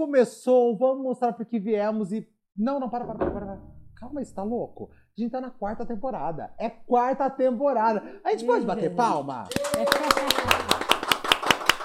[0.00, 0.76] começou.
[0.78, 2.26] Vamos mostrar por que viemos e.
[2.56, 3.60] Não, não, para, para, para, para.
[3.96, 4.90] Calma aí, você tá louco?
[4.92, 6.50] A gente tá na quarta temporada.
[6.58, 8.02] É quarta temporada.
[8.24, 9.44] A gente pode bater palma?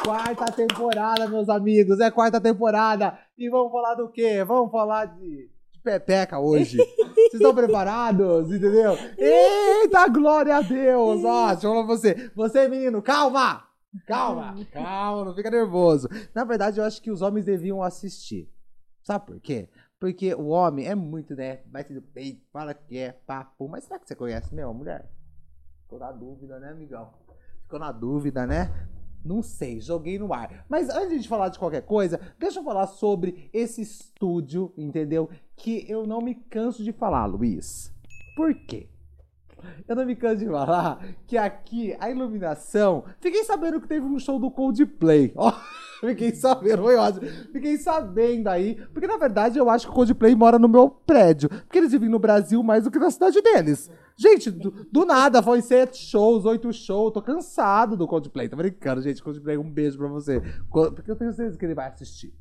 [0.05, 1.99] quarta temporada, meus amigos.
[1.99, 3.19] É quarta temporada.
[3.37, 4.43] E vamos falar do quê?
[4.45, 6.77] Vamos falar de, de pepeca hoje.
[7.15, 8.49] Vocês estão preparados?
[8.49, 8.97] Entendeu?
[9.17, 11.23] Eita, glória a Deus!
[11.25, 12.31] Ó, deixa eu falar pra você.
[12.33, 13.63] Você, menino, calma!
[14.05, 16.07] Calma, calma, não fica nervoso.
[16.33, 18.51] Na verdade, eu acho que os homens deviam assistir.
[19.03, 19.69] Sabe por quê?
[19.99, 21.61] Porque o homem é muito, né?
[21.71, 23.67] Vai do peito, fala que é papo.
[23.67, 25.11] Mas será que você conhece mesmo a mulher?
[25.83, 27.13] Ficou na dúvida, né, amigão?
[27.61, 28.71] Ficou na dúvida, né?
[29.23, 30.65] Não sei, joguei no ar.
[30.69, 35.29] Mas antes de falar de qualquer coisa, deixa eu falar sobre esse estúdio, entendeu?
[35.55, 37.91] Que eu não me canso de falar, Luiz.
[38.35, 38.89] Por quê?
[39.87, 43.03] Eu não me canso de falar que aqui a iluminação.
[43.19, 45.33] Fiquei sabendo que teve um show do Coldplay.
[45.37, 45.51] Ó,
[46.01, 47.27] fiquei sabendo, foi ótimo.
[47.51, 48.75] Fiquei sabendo aí.
[48.93, 51.49] Porque na verdade eu acho que o Coldplay mora no meu prédio.
[51.49, 53.91] Porque eles vivem no Brasil mais do que na cidade deles.
[54.17, 57.13] Gente, do, do nada, foi sete shows, oito shows.
[57.13, 58.47] Tô cansado do Coldplay.
[58.47, 59.21] Tô brincando, gente.
[59.21, 60.41] Coldplay, um beijo pra você.
[60.69, 62.33] Porque eu tenho certeza que ele vai assistir.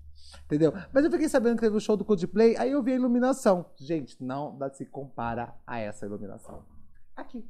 [0.44, 0.72] Entendeu?
[0.92, 2.96] Mas eu fiquei sabendo que teve o um show do Coldplay, aí eu vi a
[2.96, 3.66] iluminação.
[3.78, 6.73] Gente, não se compara a essa iluminação.
[7.16, 7.44] Aqui.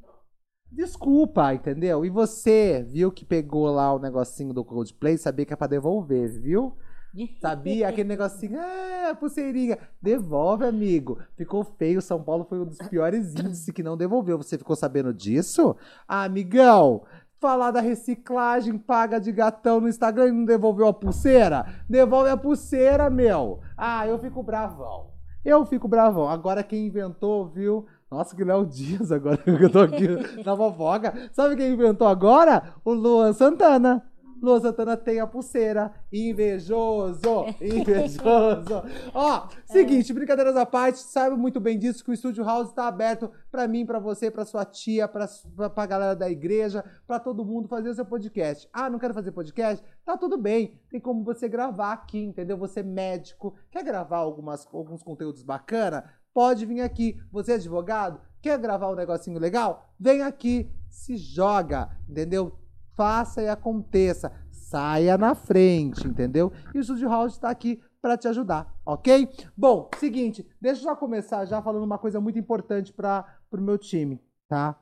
[0.70, 2.04] Desculpa, entendeu?
[2.04, 6.28] E você viu que pegou lá o negocinho do Coldplay, sabia que é pra devolver,
[6.40, 6.76] viu?
[7.40, 7.88] Sabia?
[7.88, 9.78] Aquele negocinho, ah, pulseirinha.
[10.02, 11.20] Devolve, amigo.
[11.36, 12.02] Ficou feio.
[12.02, 14.36] São Paulo foi um dos piores índices que não devolveu.
[14.36, 15.76] Você ficou sabendo disso?
[16.08, 17.04] Ah, amigão,
[17.40, 21.64] falar da reciclagem paga de gatão no Instagram e não devolveu a pulseira?
[21.88, 23.60] Devolve a pulseira, meu.
[23.76, 25.12] Ah, eu fico bravão.
[25.44, 26.28] Eu fico bravão.
[26.28, 27.86] Agora quem inventou, viu?
[28.14, 30.06] Nossa, que Léo Dias agora que eu tô aqui
[30.44, 31.30] na fofoca.
[31.32, 32.74] Sabe quem inventou agora?
[32.84, 34.08] O Luan Santana.
[34.40, 35.92] Luan Santana tem a pulseira.
[36.12, 37.46] Invejoso!
[37.60, 38.84] Invejoso!
[39.12, 43.28] Ó, seguinte, brincadeiras à parte, saiba muito bem disso que o Estúdio House está aberto
[43.50, 45.26] para mim, para você, para sua tia, para
[45.74, 48.68] a galera da igreja, para todo mundo fazer o seu podcast.
[48.72, 49.84] Ah, não quero fazer podcast?
[50.04, 50.78] Tá tudo bem.
[50.88, 52.56] Tem como você gravar aqui, entendeu?
[52.58, 56.04] Você é médico, quer gravar algumas, alguns conteúdos bacana?
[56.34, 57.16] Pode vir aqui.
[57.30, 58.20] Você é advogado?
[58.42, 59.94] Quer gravar um negocinho legal?
[59.98, 62.58] Vem aqui, se joga, entendeu?
[62.96, 64.32] Faça e aconteça.
[64.50, 66.52] Saia na frente, entendeu?
[66.74, 69.28] E o Studio House está aqui para te ajudar, ok?
[69.56, 73.78] Bom, seguinte, deixa eu já começar já falando uma coisa muito importante para o meu
[73.78, 74.78] time, tá?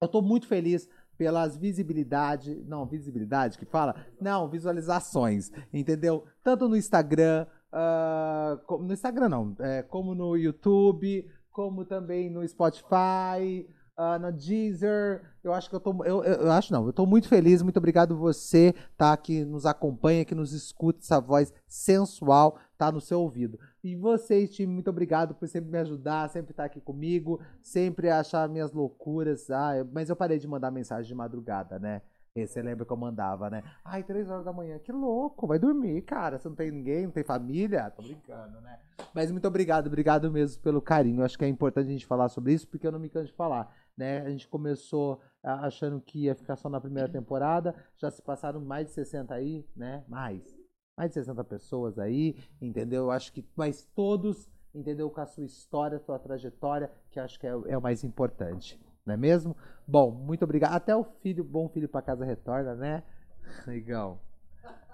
[0.00, 3.94] Eu estou muito feliz pelas visibilidade, não, visibilidade que fala?
[4.20, 6.24] Não, visualizações, entendeu?
[6.42, 13.68] Tanto no Instagram, uh, no Instagram não, é, como no YouTube, como também no Spotify,
[13.96, 15.22] uh, na Deezer.
[15.44, 16.04] Eu acho que eu tô.
[16.04, 17.62] Eu, eu, eu, acho não, eu tô muito feliz.
[17.62, 19.16] Muito obrigado você, tá?
[19.16, 23.58] Que nos acompanha, que nos escuta, essa voz sensual tá no seu ouvido.
[23.84, 28.08] E vocês, time, muito obrigado por sempre me ajudar, sempre estar tá aqui comigo, sempre
[28.10, 29.50] achar minhas loucuras.
[29.50, 32.02] Ah, eu, mas eu parei de mandar mensagem de madrugada, né?
[32.36, 33.62] Você lembra que eu mandava, né?
[33.84, 36.38] Ai, três horas da manhã, que louco, vai dormir, cara.
[36.38, 37.90] Você não tem ninguém, não tem família?
[37.90, 38.78] Tô brincando, né?
[39.12, 41.20] Mas muito obrigado, obrigado mesmo pelo carinho.
[41.20, 43.26] Eu acho que é importante a gente falar sobre isso, porque eu não me canso
[43.26, 44.20] de falar, né?
[44.20, 48.60] A gente começou ah, achando que ia ficar só na primeira temporada, já se passaram
[48.60, 50.04] mais de 60 aí, né?
[50.06, 50.56] Mais.
[50.96, 53.04] Mais de 60 pessoas aí, entendeu?
[53.04, 55.10] Eu acho que, mas todos, entendeu?
[55.10, 59.14] Com a sua história, sua trajetória, que acho que é, é o mais importante não
[59.14, 59.56] é mesmo?
[59.86, 60.74] Bom, muito obrigado.
[60.74, 63.02] Até o filho, bom filho para casa retorna, né?
[63.66, 64.20] Amigão.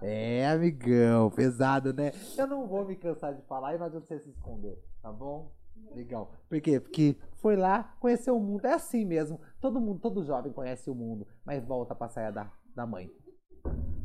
[0.01, 2.13] É, amigão, pesado, né?
[2.37, 5.51] Eu não vou me cansar de falar e não adianta você se esconder, tá bom?
[5.95, 6.33] Legal.
[6.49, 6.79] Por quê?
[6.79, 8.67] Porque foi lá, conheceu o mundo.
[8.67, 9.41] É assim mesmo.
[9.61, 13.11] Todo mundo, todo jovem conhece o mundo, mas volta pra saia da, da mãe.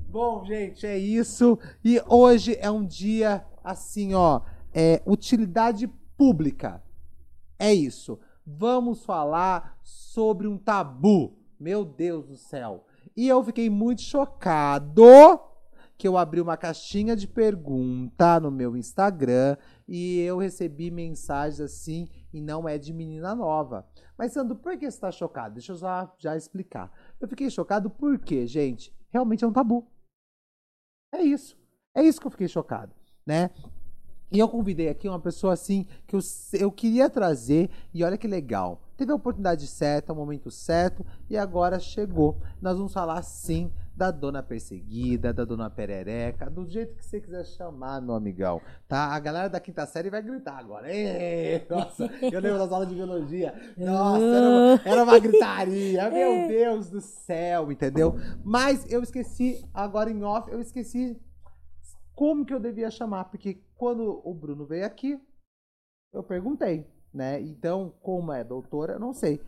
[0.10, 1.60] Bom, gente, é isso.
[1.84, 4.42] E hoje é um dia assim, ó.
[4.74, 5.88] É utilidade
[6.18, 6.82] pública.
[7.60, 8.20] É isso
[8.58, 11.38] vamos falar sobre um tabu.
[11.60, 12.86] Meu Deus do céu.
[13.16, 15.04] E eu fiquei muito chocado
[15.98, 19.56] que eu abri uma caixinha de pergunta no meu Instagram
[19.88, 23.88] e eu recebi mensagens assim e não é de menina nova.
[24.18, 25.54] Mas Sandro, por que você está chocado?
[25.54, 26.92] Deixa eu já, já explicar.
[27.20, 29.88] Eu fiquei chocado porque, gente, realmente é um tabu.
[31.14, 31.56] É isso.
[31.94, 33.52] É isso que eu fiquei chocado, né?
[34.32, 36.20] E eu convidei aqui uma pessoa assim que eu,
[36.54, 38.82] eu queria trazer, e olha que legal.
[38.96, 42.38] Teve a oportunidade certa, o momento certo, e agora chegou.
[42.62, 47.46] Nós vamos falar sim da dona perseguida, da dona perereca, do jeito que você quiser
[47.46, 48.62] chamar, meu amigão.
[48.88, 49.08] Tá?
[49.14, 50.90] A galera da quinta série vai gritar agora.
[50.92, 53.54] Ei, nossa, eu lembro das aulas de biologia.
[53.76, 56.10] Nossa, era uma, era uma gritaria.
[56.10, 58.16] Meu Deus do céu, entendeu?
[58.44, 61.20] Mas eu esqueci, agora em off, eu esqueci
[62.16, 65.20] como que eu devia chamar, porque quando o Bruno veio aqui,
[66.14, 67.42] eu perguntei, né?
[67.42, 69.42] Então, como é doutora, eu não sei.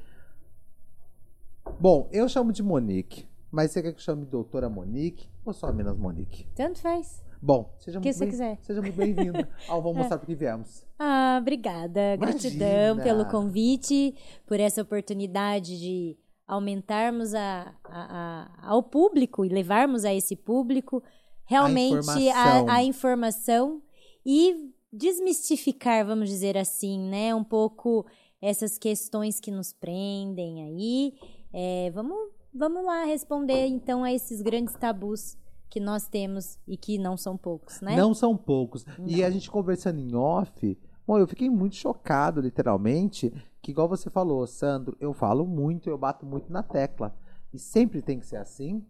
[1.79, 5.53] Bom, eu chamo de Monique, mas você quer que eu chame de doutora Monique ou
[5.53, 6.47] só Minas Monique?
[6.55, 7.23] Tanto faz.
[7.39, 8.57] Bom, seja que muito bem, quiser.
[8.63, 10.83] Seja muito bem-vinda ao Vamos Mostrar Porque Viemos.
[10.97, 12.15] Ah, obrigada.
[12.17, 13.03] Gratidão Imagina.
[13.03, 14.15] pelo convite,
[14.47, 21.03] por essa oportunidade de aumentarmos a, a- a- ao público e levarmos a esse público
[21.45, 22.67] realmente informação.
[22.69, 23.81] a, a informação
[24.25, 27.33] e desmistificar, vamos dizer assim, né?
[27.33, 28.05] Um pouco
[28.41, 31.13] essas questões que nos prendem aí.
[31.51, 32.17] É, vamos,
[32.53, 35.37] vamos lá responder então a esses grandes tabus
[35.69, 37.95] que nós temos e que não são poucos, né?
[37.95, 38.85] Não são poucos.
[39.07, 40.77] E a gente conversando em off,
[41.07, 45.97] bom, eu fiquei muito chocado, literalmente, que igual você falou, Sandro, eu falo muito, eu
[45.97, 47.17] bato muito na tecla.
[47.51, 48.85] E sempre tem que ser assim?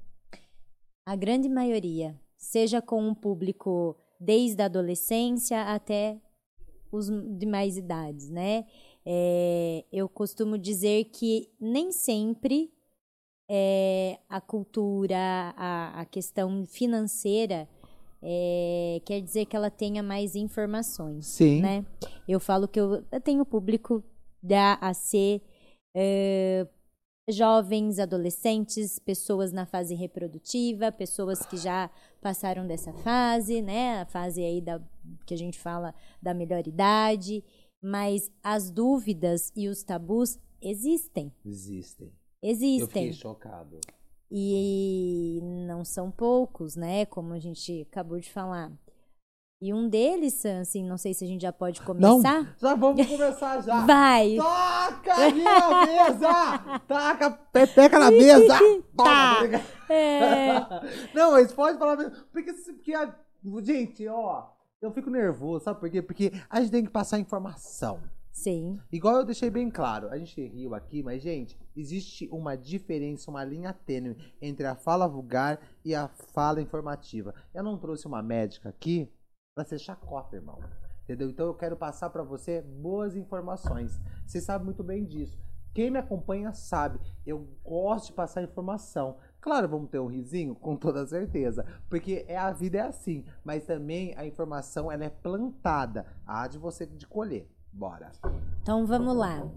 [1.06, 6.18] A grande maioria, seja com um público desde a adolescência até
[6.92, 8.66] os de mais idades, né?
[9.06, 12.72] É, eu costumo dizer que nem sempre
[13.50, 15.18] é, a cultura,
[15.58, 17.68] a, a questão financeira
[18.22, 21.62] é, quer dizer que ela tenha mais informações Sim.
[21.62, 21.86] né?
[22.28, 24.02] Eu falo que eu, eu tenho público
[24.42, 25.42] da a ser
[25.96, 26.68] eh,
[27.30, 31.90] jovens, adolescentes, pessoas na fase reprodutiva, pessoas que já
[32.22, 34.02] passaram dessa fase, né?
[34.02, 34.81] A fase aí da
[35.25, 37.44] que a gente fala da melhor idade,
[37.81, 41.31] mas as dúvidas e os tabus existem,
[42.44, 42.81] Existem.
[42.81, 43.22] Eu fiquei existem.
[43.22, 43.80] chocado.
[44.30, 47.06] E não são poucos, né?
[47.06, 48.72] Como a gente acabou de falar.
[49.65, 51.86] E um deles, assim, não sei se a gente já pode Não,
[52.21, 52.54] começar.
[52.60, 53.86] já vamos começar já.
[53.86, 54.36] Vai!
[54.36, 56.80] Taca ali na mesa!
[56.86, 58.57] Taca pepeca na mesa!
[58.98, 59.94] Toma, Tá.
[59.94, 60.60] É,
[61.15, 62.12] Não, mas pode falar mesmo.
[62.33, 63.15] Porque, porque a-
[63.63, 64.48] gente, ó,
[64.81, 66.01] eu fico nervoso, sabe por quê?
[66.01, 68.01] Porque a gente tem que passar informação.
[68.33, 73.31] sim, Igual eu deixei bem claro, a gente riu aqui, mas, gente, existe uma diferença,
[73.31, 77.33] uma linha tênue entre a fala vulgar e a fala informativa.
[77.54, 79.10] Eu não trouxe uma médica aqui
[79.54, 80.60] pra ser chacota, irmão.
[81.04, 81.30] Entendeu?
[81.30, 84.00] Então eu quero passar pra você boas informações.
[84.26, 85.38] Você sabe muito bem disso.
[85.74, 89.18] Quem me acompanha sabe, eu gosto de passar informação.
[89.42, 93.66] Claro, vamos ter um risinho, com toda certeza, porque é a vida é assim, mas
[93.66, 97.50] também a informação ela é plantada, há de você de colher.
[97.72, 98.12] Bora.
[98.62, 99.50] então vamos lá.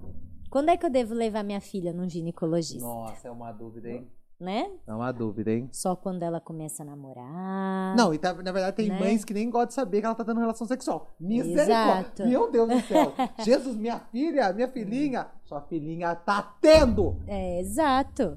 [0.49, 2.83] Quando é que eu devo levar minha filha num ginecologista?
[2.83, 4.11] Nossa, é uma dúvida, hein?
[4.39, 4.71] Né?
[4.87, 5.69] É uma dúvida, hein?
[5.73, 7.97] Só quando ela começa a namorar.
[7.97, 8.99] Não, e tá- na verdade tem Né?
[9.01, 11.15] mães que nem gostam de saber que ela tá tendo relação sexual.
[11.19, 11.63] Misericórdia.
[11.63, 12.27] Exato.
[12.27, 13.13] Meu Deus do céu.
[13.43, 15.27] Jesus, minha filha, minha filhinha.
[15.45, 17.17] Sua filhinha tá tendo.
[17.27, 18.37] É, exato.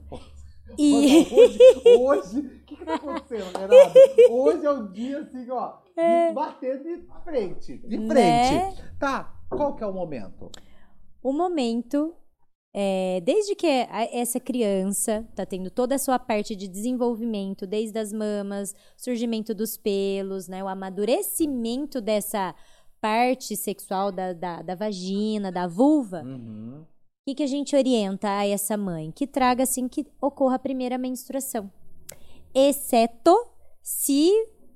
[0.78, 1.26] E
[2.00, 4.00] Hoje, hoje, o que que tá acontecendo, Renato?
[4.32, 8.54] Hoje é o dia assim, ó, de bater de frente, de frente.
[8.54, 8.74] Né?
[8.98, 10.50] Tá, qual que é o momento?
[11.22, 12.14] o momento,
[12.74, 17.98] é, desde que a- essa criança tá tendo toda a sua parte de desenvolvimento, desde
[17.98, 22.54] as mamas, surgimento dos pelos, né, o amadurecimento dessa
[23.02, 26.82] parte sexual da, da, da vagina, da vulva, Uhum.
[26.82, 26.86] o
[27.28, 29.12] que, que a gente orienta a essa mãe?
[29.12, 31.72] Que traga assim que ocorra a primeira menstruação.
[32.54, 33.36] Exceto
[33.82, 34.32] se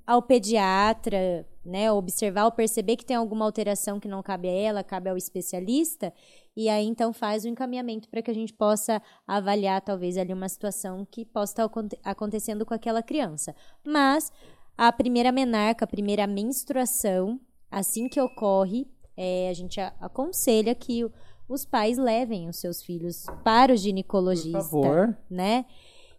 [0.06, 4.84] ao pediatra, né, observar ou perceber que tem alguma alteração que não cabe a ela,
[4.84, 6.14] cabe ao especialista,
[6.56, 10.48] e aí então faz o encaminhamento para que a gente possa avaliar talvez ali uma
[10.50, 13.56] situação que possa estar aconte- acontecendo com aquela criança.
[13.86, 14.32] Mas
[14.78, 17.40] a primeira menarca, a primeira menstruação,
[17.72, 21.06] assim que ocorre, é, a gente aconselha que
[21.50, 25.18] os pais levem os seus filhos para o Por ginecologista favor.
[25.30, 25.66] né?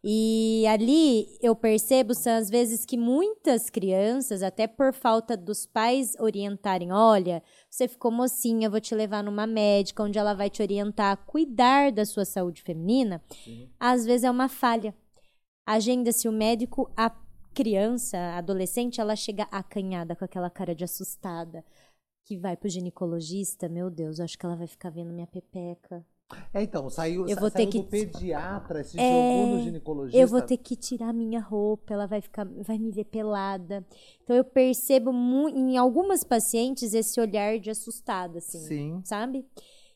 [0.06, 6.14] E ali eu percebo, Sam, às vezes, que muitas crianças, até por falta dos pais
[6.20, 11.12] orientarem, olha, você ficou mocinha, vou te levar numa médica, onde ela vai te orientar
[11.12, 13.70] a cuidar da sua saúde feminina, Sim.
[13.80, 14.94] às vezes é uma falha.
[15.66, 17.08] Agenda-se o médico, a
[17.54, 21.64] criança, a adolescente, ela chega acanhada, com aquela cara de assustada,
[22.26, 26.04] que vai pro ginecologista, meu Deus, acho que ela vai ficar vendo minha pepeca.
[26.52, 30.18] É, então, saiu, Eu vou saiu ter do que- pediatra, se É, jogou no ginecologista.
[30.20, 33.84] Eu vou ter que tirar minha roupa, ela vai ficar, vai me ver pelada.
[34.22, 35.10] Então eu percebo
[35.48, 39.00] em algumas pacientes esse olhar de assustada, assim, Sim.
[39.04, 39.44] sabe?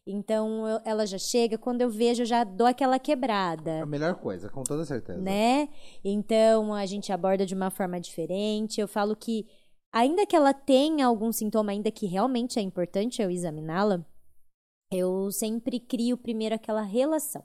[0.06, 3.82] Então eu- ela já chega, quando eu vejo, eu já dou aquela É quebrada.
[3.82, 5.20] a melhor coisa, com toda certeza.
[5.20, 5.68] Né?
[6.02, 8.80] Então a gente aborda de uma forma diferente.
[8.80, 9.46] Eu falo que,
[9.92, 14.04] ainda que ela tenha algum sintoma, ainda que realmente é importante eu examiná-la,
[14.90, 17.44] eu sempre crio primeiro aquela relação.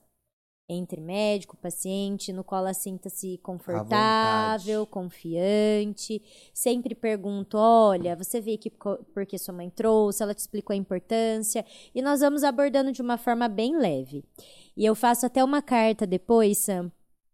[0.70, 6.22] entre médico, paciente, no qual ela sinta-se confortável, confiante.
[6.54, 8.72] Sempre pergunto: olha, você veio aqui
[9.14, 11.66] porque sua mãe trouxe, ela te explicou a importância.
[11.94, 14.24] E nós vamos abordando de uma forma bem leve.
[14.76, 16.92] E eu faço até uma carta depois, Sam,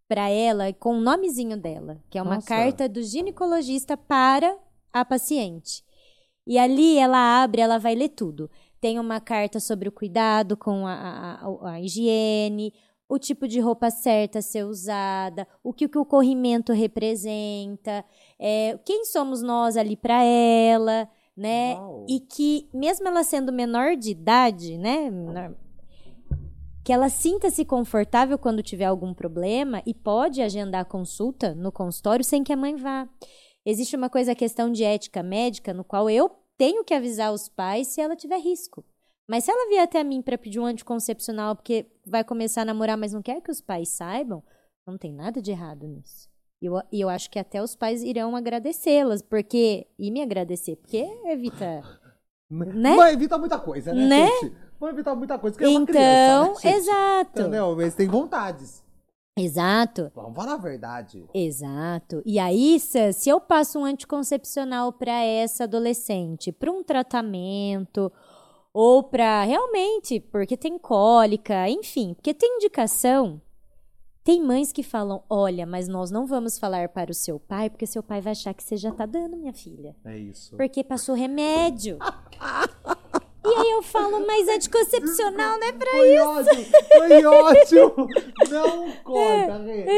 [0.08, 2.48] para ela, com o nomezinho dela, que é uma Nossa.
[2.48, 4.58] carta do ginecologista para
[4.92, 5.84] a paciente.
[6.48, 8.50] E ali ela abre, ela vai ler tudo.
[8.80, 12.74] Tem uma carta sobre o cuidado com a, a, a, a higiene,
[13.10, 18.06] o tipo de roupa certa a ser usada, o que, o, que o corrimento representa,
[18.38, 21.76] é, quem somos nós ali para ela, né?
[21.76, 22.06] Uau.
[22.08, 25.10] E que, mesmo ela sendo menor de idade, né?
[25.10, 25.56] menor-
[26.84, 32.44] que ela sinta-se confortável quando tiver algum problema e pode agendar consulta no consultório sem
[32.44, 33.08] que a mãe vá.
[33.66, 37.48] Existe uma coisa, a questão de ética médica, no qual eu tenho que avisar os
[37.48, 38.86] pais se ela tiver risco.
[39.28, 42.98] Mas se ela vier até mim para pedir um anticoncepcional porque vai começar a namorar,
[42.98, 44.44] mas não quer que os pais saibam,
[44.86, 46.28] não tem nada de errado nisso.
[46.62, 49.88] E eu, eu acho que até os pais irão agradecê-las, porque.
[49.98, 51.82] E me agradecer, porque evita.
[52.51, 52.96] Né?
[52.96, 54.28] Mãe evita muita coisa, né, Né?
[54.28, 54.56] gente?
[54.82, 56.82] Mãe evita muita coisa, porque é uma Então, criança, né, gente?
[56.82, 57.42] exato.
[57.42, 57.75] Entendeu?
[57.75, 58.84] Mas tem vontades.
[59.39, 60.12] Exato.
[60.15, 61.25] Vamos falar a verdade.
[61.34, 62.22] Exato.
[62.25, 68.12] E aí, Sam, se eu passo um anticoncepcional para essa adolescente, para um tratamento,
[68.74, 73.41] ou para realmente, porque tem cólica, enfim, porque tem indicação.
[74.24, 77.88] Tem mães que falam: olha, mas nós não vamos falar para o seu pai, porque
[77.88, 79.96] seu pai vai achar que você já tá dando, minha filha.
[80.05, 80.55] É isso.
[80.55, 81.98] Porque passou remédio.
[83.46, 86.65] e aí eu falo, mas anticoncepcional não é pra Foi ótimo,
[86.98, 88.08] foi ótimo.
[88.50, 89.86] Não corta, Rê.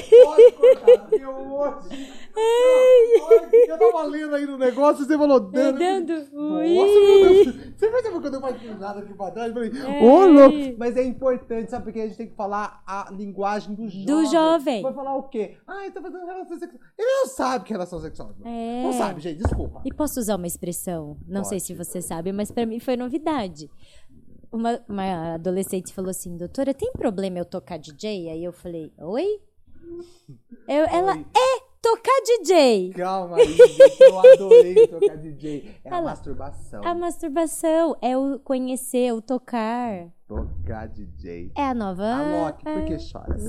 [0.00, 2.28] Isso aí não pode cortar, eu hoje...
[2.38, 5.40] Não, Eu tava lendo aí no negócio e você falou...
[5.40, 5.78] Dando...
[5.78, 6.12] dando.
[6.12, 6.68] Nossa, Ui.
[6.68, 7.56] meu Deus.
[7.76, 9.48] Você percebeu que eu dei uma inclinada aqui pra trás?
[9.48, 9.70] Eu falei,
[10.02, 10.76] ô, louco.
[10.78, 11.84] Mas é importante, sabe?
[11.84, 14.30] Porque a gente tem que falar a linguagem do jovem.
[14.30, 14.82] jovem.
[14.82, 15.56] Vai falar o quê?
[15.66, 16.80] Ah, ele tá fazendo relação sexual.
[16.98, 18.34] Ele não sabe que é relação sexual.
[18.44, 18.82] É.
[18.82, 19.42] Não sabe, gente.
[19.42, 19.82] Desculpa.
[19.84, 21.16] E posso usar uma expressão?
[21.26, 21.66] Não sei Pode.
[21.66, 23.70] se você sabe, mas pra mim foi novidade.
[24.50, 28.30] Uma, uma adolescente falou assim, doutora, tem problema eu tocar DJ?
[28.30, 29.40] Aí eu falei, oi?
[30.66, 31.26] Eu- ela Oi.
[31.36, 32.90] é tocar DJ.
[32.94, 33.56] Calma aí.
[34.00, 35.74] Eu adorei tocar DJ.
[35.84, 36.80] É a masturbação.
[36.84, 40.08] A masturbação é o conhecer, o tocar.
[40.28, 41.50] Tocar DJ.
[41.56, 42.04] É a nova.
[42.04, 43.36] Alok, por que chora?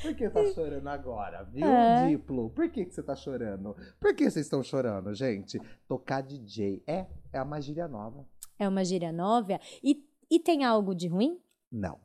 [0.00, 2.08] Por que tá chorando agora, viu, É.
[2.08, 2.50] Diplo?
[2.50, 3.74] Por que, que você tá chorando?
[4.00, 5.60] Por que vocês estão chorando, gente?
[5.88, 8.24] Tocar DJ é, é uma gíria nova.
[8.58, 9.58] É uma gíria nova.
[9.82, 11.40] E, e tem algo de ruim?
[11.70, 11.98] Não.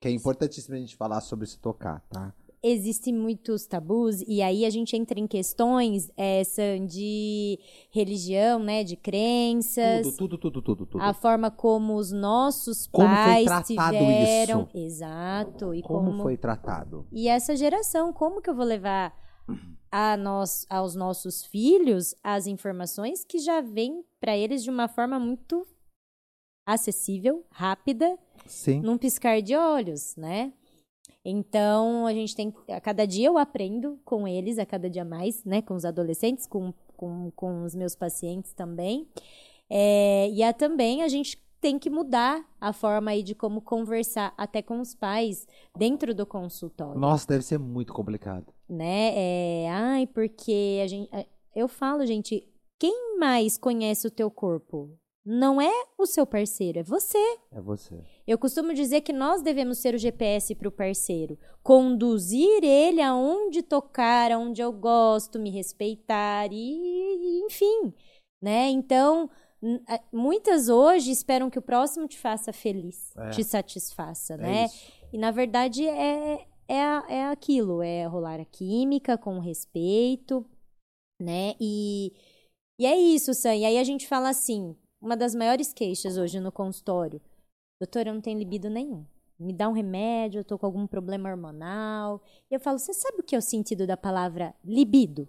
[0.00, 2.34] Que é importantíssimo a gente falar sobre se tocar, tá?
[2.64, 7.58] Existem muitos tabus, e aí a gente entra em questões essa de
[7.90, 8.84] religião, né?
[8.84, 10.02] De crenças.
[10.16, 11.00] Tudo, tudo, tudo, tudo, tudo.
[11.02, 14.60] a forma como os nossos Como foi pais tratado tiveram.
[14.62, 14.78] isso?
[14.78, 15.74] Exato.
[15.74, 17.04] E Como, como, foi tratado?
[17.10, 19.12] E essa geração, como que eu vou levar
[19.90, 25.18] a nós, aos nossos filhos as informações que já vêm para eles de uma forma
[25.18, 25.66] muito
[26.64, 28.16] acessível, rápida,
[28.46, 28.80] Sim.
[28.80, 30.52] num piscar de olhos, né?
[31.24, 32.52] Então, a gente tem.
[32.68, 35.62] A cada dia eu aprendo com eles, a cada dia mais, né?
[35.62, 39.06] Com os adolescentes, com, com, com os meus pacientes também.
[39.70, 44.34] É, e a, também a gente tem que mudar a forma aí de como conversar
[44.36, 45.46] até com os pais
[45.78, 48.52] dentro do consultório Nossa, deve ser muito complicado.
[48.68, 49.12] né?
[49.14, 51.08] É, ai, porque a gente,
[51.54, 52.46] eu falo, gente,
[52.80, 54.90] quem mais conhece o teu corpo?
[55.24, 57.38] Não é o seu parceiro, é você.
[57.52, 58.02] É você.
[58.26, 63.62] Eu costumo dizer que nós devemos ser o GPS para o parceiro, conduzir ele aonde
[63.62, 67.92] tocar, aonde eu gosto, me respeitar e, e, enfim,
[68.40, 68.68] né?
[68.70, 69.28] Então,
[70.12, 73.30] muitas hoje esperam que o próximo te faça feliz, É.
[73.30, 74.64] te satisfaça, É né?
[74.66, 74.92] isso.
[75.12, 80.44] E na verdade é, é, é aquilo, é rolar a química com respeito,
[81.20, 81.54] né?
[81.60, 82.12] E,
[82.80, 83.56] e é isso, Sam.
[83.56, 87.20] E aí a gente fala assim, uma das maiores queixas hoje no consultório,
[87.82, 89.04] doutora, eu não tenho libido nenhum.
[89.38, 92.22] Me dá um remédio, eu tô com algum problema hormonal.
[92.48, 95.28] E eu falo, você sabe o que é o sentido da palavra libido?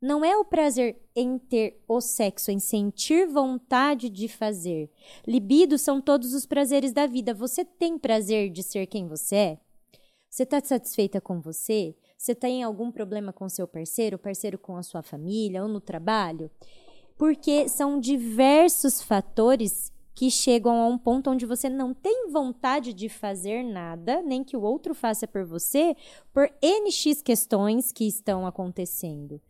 [0.00, 4.90] Não é o prazer em ter o sexo, em sentir vontade de fazer.
[5.26, 7.34] Libido são todos os prazeres da vida.
[7.34, 9.58] Você tem prazer de ser quem você é?
[10.30, 11.94] Você está satisfeita com você?
[12.16, 16.50] Você tem algum problema com seu parceiro, parceiro com a sua família ou no trabalho?
[17.16, 23.08] Porque são diversos fatores que chegam a um ponto onde você não tem vontade de
[23.08, 25.96] fazer nada, nem que o outro faça por você,
[26.32, 29.40] por NX questões que estão acontecendo.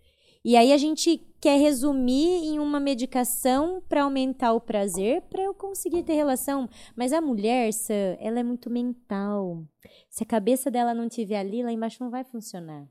[0.44, 5.54] E aí a gente quer resumir em uma medicação para aumentar o prazer, para eu
[5.54, 6.68] conseguir ter relação.
[6.94, 9.64] Mas a mulher, Sam, ela é muito mental.
[10.11, 12.87] Se a cabeça dela não estiver ali, lá embaixo não vai funcionar.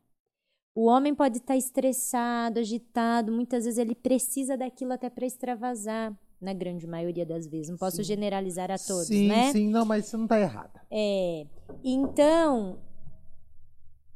[0.75, 6.53] O homem pode estar estressado, agitado, muitas vezes ele precisa daquilo até para extravasar, na
[6.53, 7.69] grande maioria das vezes.
[7.69, 8.03] Não posso Sim.
[8.03, 9.51] generalizar a todos, sim, né?
[9.51, 10.81] sim, não, mas você não tá errada.
[10.91, 11.47] É,
[11.83, 12.79] então,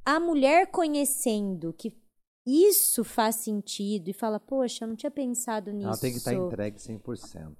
[0.05, 1.91] a mulher conhecendo que
[2.45, 5.87] isso faz sentido e fala, poxa, eu não tinha pensado nisso.
[5.87, 7.55] Ela tem que estar entregue 100%.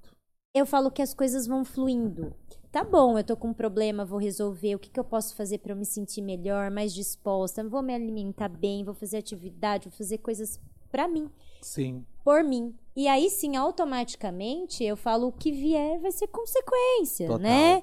[0.54, 2.34] Eu falo que as coisas vão fluindo.
[2.72, 4.74] Tá bom, eu tô com um problema, vou resolver.
[4.74, 7.62] O que, que eu posso fazer para eu me sentir melhor, mais disposta?
[7.68, 10.58] Vou me alimentar bem, vou fazer atividade, vou fazer coisas
[10.90, 12.04] para mim, Sim.
[12.24, 12.74] por mim.
[12.96, 17.40] E aí sim, automaticamente, eu falo o que vier vai ser consequência, Total.
[17.40, 17.82] né?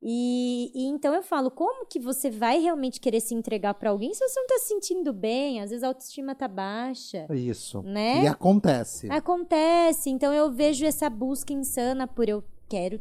[0.00, 4.14] E, e então eu falo, como que você vai realmente querer se entregar para alguém
[4.14, 5.60] se você não tá se sentindo bem?
[5.60, 7.82] Às vezes a autoestima tá baixa, Isso.
[7.82, 8.22] né?
[8.22, 9.10] E acontece.
[9.10, 10.08] Acontece.
[10.08, 13.00] Então eu vejo essa busca insana por eu quero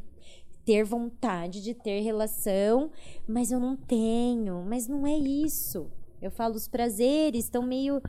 [0.66, 2.92] ter vontade de ter relação,
[3.28, 4.66] mas eu não tenho.
[4.68, 5.90] Mas não é isso.
[6.20, 8.02] Eu falo, os prazeres estão meio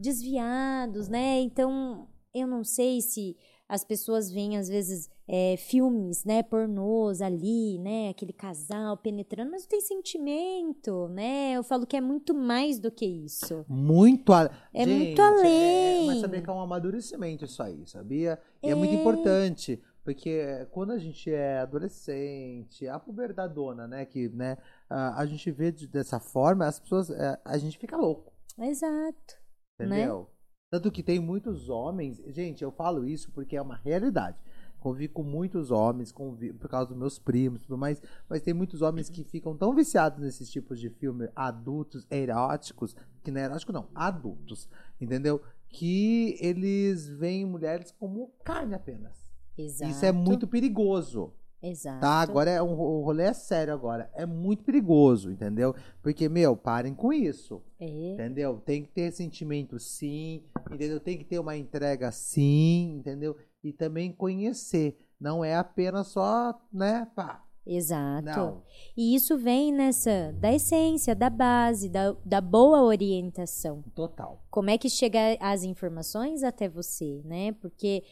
[0.00, 1.40] desviados, né?
[1.40, 3.36] Então eu não sei se
[3.68, 9.62] as pessoas veem às vezes é, filmes, né, pornôs ali, né, aquele casal penetrando, mas
[9.64, 11.52] não tem sentimento, né?
[11.52, 13.64] Eu falo que é muito mais do que isso.
[13.68, 14.50] Muito a...
[14.72, 16.06] É Gente, muito é- além.
[16.06, 18.38] mas sabia que é um amadurecimento isso aí, sabia?
[18.62, 18.96] E é, muito É.
[18.96, 24.56] importante, porque quando a gente é adolescente, a puberdadona, né, que né,
[24.88, 29.34] a, a gente vê de- dessa forma, as pessoas, é, a gente fica louco, Exato.
[29.78, 29.86] Né?
[29.86, 30.28] entendeu?
[30.70, 34.36] Tanto que tem muitos homens, gente, eu falo isso porque é uma realidade.
[34.78, 38.82] Convivi com muitos homens, por causa dos meus primos e tudo mais, mas tem muitos
[38.82, 42.94] homens que ficam tão viciados nesses tipos de filme adultos, eróticos,
[43.24, 44.68] que não é erótico não, adultos,
[45.00, 45.42] entendeu?
[45.68, 49.16] Que eles veem mulheres como carne apenas.
[49.56, 49.90] Exato.
[49.90, 52.00] Isso é muito perigoso, Exato.
[52.00, 52.20] tá?
[52.20, 55.74] Agora é um, o rolê é sério agora, é muito perigoso, entendeu?
[56.02, 57.62] Porque, meu, parem com isso.
[57.80, 58.12] É.
[58.12, 58.60] Entendeu?
[58.64, 61.00] Tem que ter sentimento sim, entendeu?
[61.00, 63.36] Tem que ter uma entrega sim, entendeu?
[63.62, 64.98] E também conhecer.
[65.20, 67.44] Não é apenas só, né, pá.
[67.68, 68.24] Exato.
[68.24, 68.62] Não.
[68.96, 73.84] E isso vem nessa da essência, da base, da, da boa orientação.
[73.94, 74.42] Total.
[74.50, 77.52] Como é que chega as informações até você, né?
[77.52, 78.02] Porque,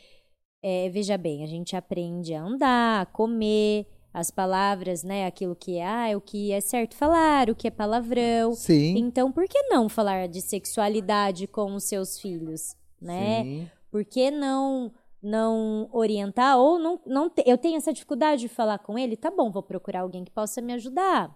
[0.68, 5.24] é, veja bem, a gente aprende a andar, a comer, as palavras, né?
[5.24, 8.52] Aquilo que é, ah, o que é certo falar, o que é palavrão.
[8.52, 8.96] Sim.
[8.98, 13.44] Então, por que não falar de sexualidade com os seus filhos, né?
[13.44, 13.70] Sim.
[13.92, 18.78] Por que não não orientar ou não, não te- eu tenho essa dificuldade de falar
[18.80, 21.34] com ele, tá bom, vou procurar alguém que possa me ajudar.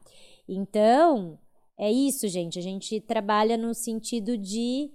[0.49, 1.39] Então,
[1.79, 4.91] é isso, gente, a gente trabalha no sentido de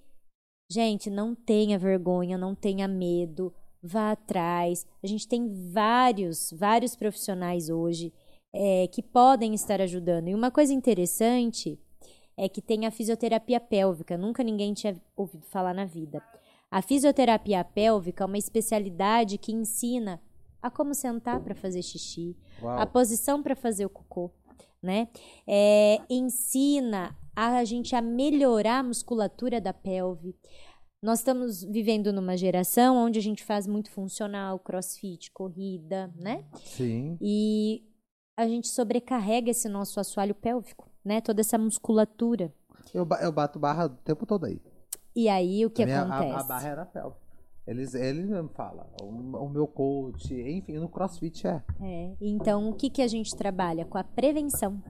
[0.70, 3.54] gente, não tenha vergonha, não tenha medo,
[3.86, 4.86] vá atrás.
[5.04, 8.12] A gente tem vários, vários profissionais hoje
[8.54, 10.28] é, que podem estar ajudando.
[10.28, 11.80] E uma coisa interessante
[12.36, 14.18] é que tem a fisioterapia pélvica.
[14.18, 16.22] Nunca ninguém tinha ouvido falar na vida.
[16.72, 20.20] A fisioterapia pélvica é uma especialidade que ensina
[20.62, 22.80] a como sentar para fazer xixi, Uau.
[22.80, 24.32] a posição para fazer o cocô,
[24.82, 25.08] né?
[25.48, 30.36] É, ensina a gente a melhorar a musculatura da pelve.
[31.06, 36.44] Nós estamos vivendo numa geração onde a gente faz muito funcional, crossfit, corrida, né?
[36.64, 37.16] Sim.
[37.22, 37.84] E
[38.36, 41.22] a gente sobrecarrega esse nosso assoalho pélvico, né?
[41.22, 42.52] Toda essa musculatura.
[42.92, 44.60] Eu, eu bato barra o tempo todo aí.
[45.16, 46.40] E aí o que A minha- a- acontece?
[46.40, 47.16] A, barra era pelve.
[47.68, 48.88] Eles, eles mesmo falam.
[49.00, 49.06] O,
[49.46, 51.62] o meu coach, enfim, no crossfit é.
[51.84, 53.86] É, então, o que, que a gente trabalha?
[53.86, 54.82] Com a prevenção.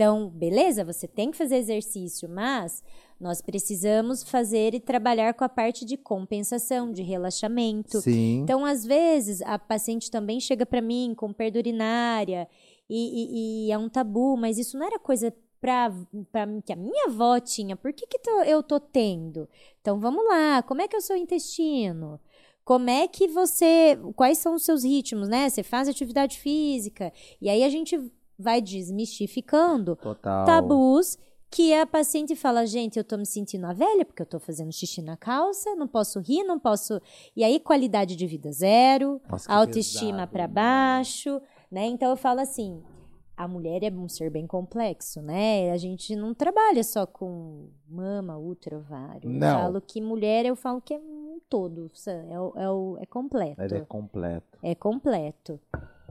[0.00, 2.84] Então, beleza, você tem que fazer exercício, mas
[3.18, 8.00] nós precisamos fazer e trabalhar com a parte de compensação, de relaxamento.
[8.00, 8.42] Sim.
[8.44, 12.46] Então, às vezes, a paciente também chega para mim com perda urinária
[12.88, 15.92] e, e- e é um tabu, mas isso não era coisa pra,
[16.30, 17.74] pra mim, que a minha avó tinha.
[17.74, 19.48] Por que, que tô- eu tô tendo?
[19.80, 20.62] Então, vamos lá.
[20.62, 22.20] Como é que é o seu intestino?
[22.64, 23.98] Como é que você.
[24.14, 25.48] Quais são os seus ritmos, né?
[25.48, 27.12] Você faz atividade física.
[27.40, 27.98] E aí a gente
[28.38, 30.46] vai desmistificando Total.
[30.46, 31.18] tabus
[31.50, 34.70] que a paciente fala, gente, eu tô me sentindo a velha porque eu tô fazendo
[34.70, 37.00] xixi na calça, não posso rir, não posso.
[37.34, 40.52] E aí, qualidade de vida zero, Nossa, autoestima para né?
[40.52, 41.86] baixo, né?
[41.86, 42.82] Então eu falo assim,
[43.34, 45.70] a mulher é um ser bem complexo, né?
[45.72, 49.30] A gente não trabalha só com mama, útero, ovário.
[49.30, 49.60] Eu Não.
[49.62, 53.62] falo que mulher, eu falo que é um todo, é, é, o- é completo.
[53.74, 54.58] É completo.
[54.62, 55.58] É completo.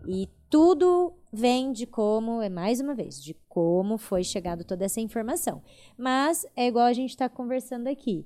[0.05, 5.01] E tudo vem de como, é mais uma vez, de como foi chegado toda essa
[5.01, 5.61] informação.
[5.97, 8.25] Mas é igual a gente está conversando aqui.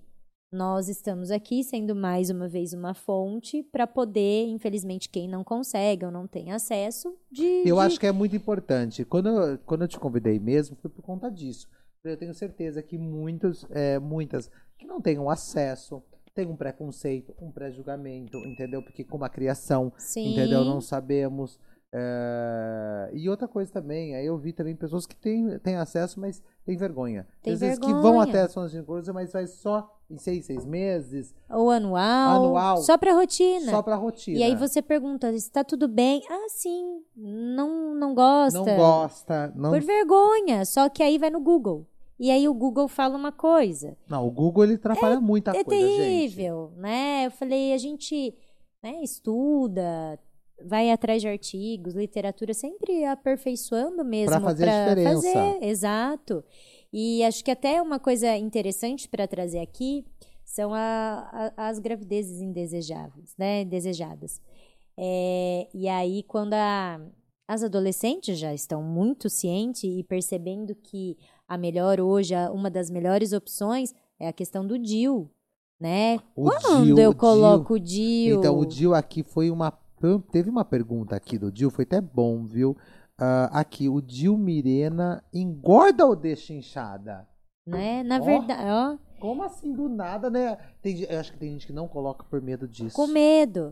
[0.54, 6.04] Nós estamos aqui sendo mais uma vez uma fonte para poder, infelizmente, quem não consegue
[6.06, 7.46] ou não tem acesso, de.
[7.66, 9.06] Eu de- acho que é muito importante.
[9.06, 11.68] Quando eu, quando eu te convidei mesmo, foi por conta disso.
[12.04, 17.52] Eu tenho certeza que muitos, é, muitas que não tenham acesso, têm um preconceito, um
[17.52, 18.82] pré-julgamento, entendeu?
[18.82, 20.32] Porque como a criação, Sim.
[20.34, 20.64] entendeu?
[20.66, 21.60] Não sabemos.
[21.94, 26.42] é, E outra coisa também, aí eu vi também pessoas que têm, têm acesso, mas
[26.66, 27.28] têm vergonha.
[27.42, 30.66] Tem Às vezes que vão até ações de coisa, mas vai só em seis, seis
[30.66, 32.44] meses, Ou anual.
[32.46, 32.78] Anual.
[32.78, 33.72] Só para rotina.
[33.72, 34.38] só pra rotina.
[34.40, 36.22] E aí você pergunta, está tudo bem?
[36.30, 37.02] Ah, sim.
[37.16, 38.60] Não, não gosta.
[38.60, 40.66] não gosta, não Por vergonha.
[40.66, 41.86] Só que aí vai no Google.
[42.22, 43.98] E aí o Google fala uma coisa.
[44.08, 45.98] Não, o Google ele atrapalha muita é coisa, gente.
[45.98, 47.26] terrível, né?
[47.26, 48.36] Eu falei, a gente
[48.84, 50.20] né, estuda,
[50.64, 54.28] vai atrás de artigos, literatura, sempre aperfeiçoando mesmo.
[54.30, 55.34] Pra fazer a pra diferença.
[55.34, 56.44] fazer, exato.
[56.94, 60.06] E acho que até uma coisa interessante para trazer aqui
[60.46, 63.62] são a- a- as gravidezes indesejáveis, né?
[63.62, 64.40] Indesejadas.
[64.96, 67.00] É, e aí, quando a-
[67.48, 71.18] as adolescentes já estão muito cientes e percebendo que
[71.54, 75.30] a melhor hoje, a- uma das melhores opções é a questão do DIU,
[75.80, 76.18] né?
[76.36, 78.40] O Quando Dil- eu coloco o Dil-.
[78.40, 79.72] Então, o Dil aqui foi uma.
[80.32, 82.76] Teve uma pergunta aqui do Dil, foi até bom, viu?
[83.20, 87.28] Ah, aqui, o Dil Mirena engorda ou deixa inchada?
[87.68, 88.02] né?
[88.04, 88.24] Na Ó.
[88.24, 90.58] verdade, ó, Como assim do nada, né?
[90.82, 92.96] Tem, eu acho que tem gente que não coloca por medo disso.
[92.96, 93.72] com medo.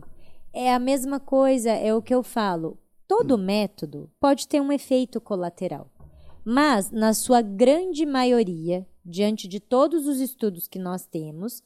[0.52, 2.78] É a mesma coisa, é o que eu falo.
[3.08, 5.90] Todo método pode ter um efeito colateral.
[6.44, 11.62] Mas, na sua grande maioria, diante de todos os estudos que nós temos,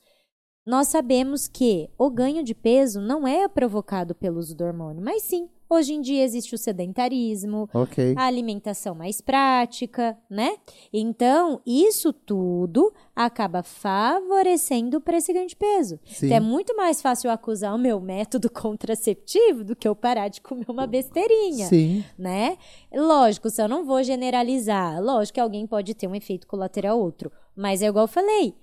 [0.67, 5.23] nós sabemos que o ganho de peso não é provocado pelo uso do hormônio, mas
[5.23, 8.15] sim, hoje em dia existe o sedentarismo, Ok.
[8.17, 10.57] a alimentação mais prática, né?
[10.93, 15.99] Então, isso tudo acaba favorecendo para esse ganho de peso.
[16.05, 16.27] Sim.
[16.27, 20.41] Então, é muito mais fácil acusar o meu método contraceptivo do que eu parar de
[20.41, 22.05] comer uma besteirinha, Sim.
[22.19, 22.57] né?
[22.93, 27.31] Lógico, se eu não vou generalizar, lógico que alguém pode ter um efeito colateral outro,
[27.57, 28.55] mas é igual eu falei,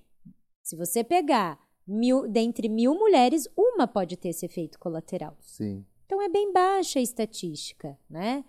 [0.61, 5.35] se você pegar mil, dentre mil mulheres, uma pode ter esse efeito colateral.
[5.39, 5.85] Sim.
[6.11, 8.43] Então é bem baixa a estatística, né?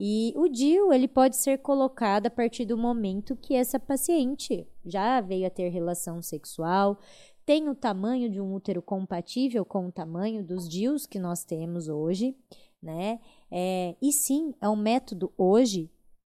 [0.00, 5.20] E o DIU, ele pode ser colocado a partir do momento que essa paciente já
[5.20, 6.98] veio a ter relação sexual,
[7.46, 11.86] tem o tamanho de um útero compatível com o tamanho dos DIUs que nós temos
[11.86, 12.36] hoje,
[12.82, 13.20] né?
[13.48, 15.88] É, e sim, é um método hoje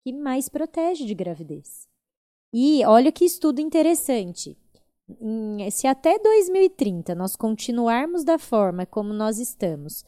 [0.03, 1.88] que mais protege de gravidez.
[2.53, 4.57] E olha que estudo interessante.
[5.71, 10.03] Se até 2030 nós continuarmos da forma como nós estamos,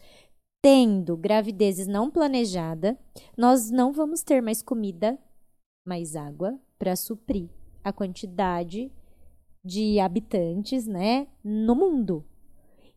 [0.62, 2.98] tendo gravidezes não planejada,
[3.38, 5.18] nós não vamos ter mais comida,
[5.86, 7.50] mais água para suprir
[7.84, 8.92] a quantidade
[9.64, 12.26] de habitantes, né, no mundo.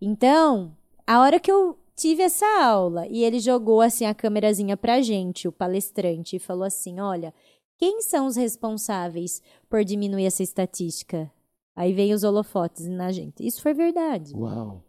[0.01, 5.03] Então, a hora que eu tive essa aula e ele jogou assim a câmerazinha pra
[5.03, 7.35] gente, o palestrante, e falou assim: "Olha,
[7.79, 11.31] quem são os responsáveis por diminuir essa estatística?"
[11.77, 13.46] Aí veio os holofotes na gente.
[13.46, 14.83] Isso foi verdade Uau.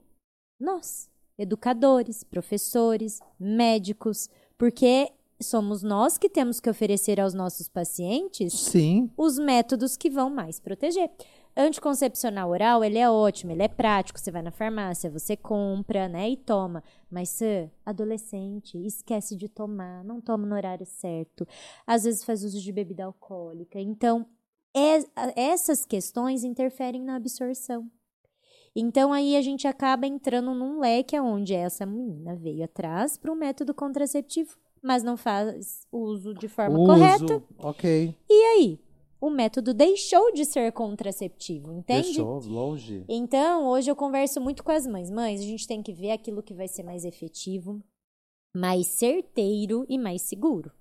[0.60, 1.11] nós,
[1.41, 9.10] educadores, professores, médicos, porque somos nós que temos que oferecer aos nossos pacientes Sim.
[9.17, 11.10] os métodos que vão mais proteger.
[11.58, 16.30] Anticoncepcional oral, ele é ótimo, ele é prático, você vai na farmácia, você compra, né,
[16.30, 16.82] e toma.
[17.10, 21.45] Mas, Sam, adolescente, esquece de tomar, não toma no horário certo.
[21.86, 23.80] Às vezes faz uso de bebida alcoólica.
[23.80, 24.25] Então,
[24.73, 25.04] é-
[25.36, 27.89] essas questões interferem na absorção.
[28.75, 33.36] Então aí a gente acaba entrando num leque onde essa menina veio atrás para o
[33.36, 36.86] método contraceptivo, mas não faz uso de forma Uso.
[36.86, 37.43] correta.
[37.60, 38.15] Ok.
[38.29, 38.79] E aí,
[39.19, 42.07] o método deixou de ser contraceptivo, entende?
[42.07, 43.05] Deixou longe.
[43.07, 45.12] Então, hoje eu converso muito com as mães.
[45.12, 47.84] Mães, a gente tem que ver aquilo que vai ser mais efetivo,
[48.55, 50.71] mais certeiro e mais seguro.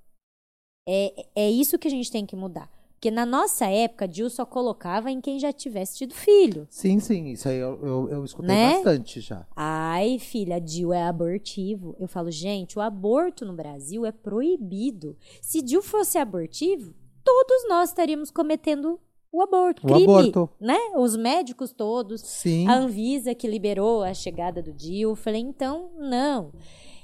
[0.89, 2.71] É, é isso que a gente tem que mudar.
[3.01, 6.67] Porque na nossa época, Dil só colocava em quem já tivesse tido filho.
[6.69, 7.29] Sim, sim.
[7.29, 8.75] Isso aí eu, eu, eu escutei Né?
[8.75, 9.47] bastante já.
[9.57, 11.97] Ai, filha, Dil é abortivo.
[11.99, 15.17] Eu falo, gente, o aborto no Brasil é proibido.
[15.41, 16.93] Se Dil fosse abortivo,
[17.25, 19.01] todos nós estaríamos cometendo
[19.33, 19.81] o aborto.
[19.83, 20.51] O crime, aborto.
[20.61, 20.77] né?
[20.95, 22.67] Os médicos todos, Sim.
[22.69, 25.09] a Anvisa que liberou a chegada do Dil.
[25.09, 26.53] Eu falei, então, não.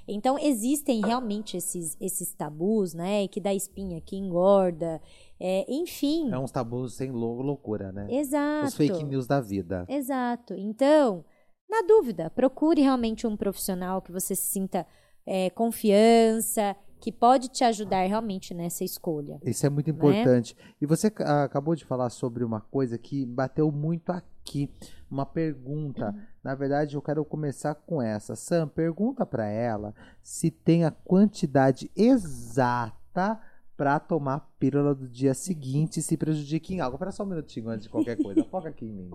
[0.06, 3.26] Então, existem realmente esses, esses tabus, né?
[3.26, 5.00] Que dá espinha, que engorda.
[5.40, 6.33] É, enfim.
[6.33, 8.07] É uns tabus sem lou- loucura, né?
[8.11, 8.66] Exato.
[8.66, 9.85] Os fake news da vida.
[9.88, 10.55] Exato.
[10.55, 11.25] Então,
[11.68, 14.87] na dúvida, procure realmente um profissional que você se sinta
[15.27, 19.38] é, confiança, que pode te ajudar realmente nessa escolha.
[19.44, 19.75] Isso é Né?
[19.75, 20.57] muito importante.
[20.81, 24.70] E você ah, acabou de falar sobre uma coisa que bateu muito aqui aqui
[25.11, 26.14] uma pergunta.
[26.40, 28.37] Na verdade, eu quero começar com essa.
[28.37, 33.40] Sam, pergunta para ela se tem a quantidade exata
[33.77, 36.97] para tomar a pílula do dia seguinte se prejudica em algo.
[36.97, 38.43] Espera só um minutinho antes de qualquer coisa.
[38.51, 39.11] Foca aqui em mim.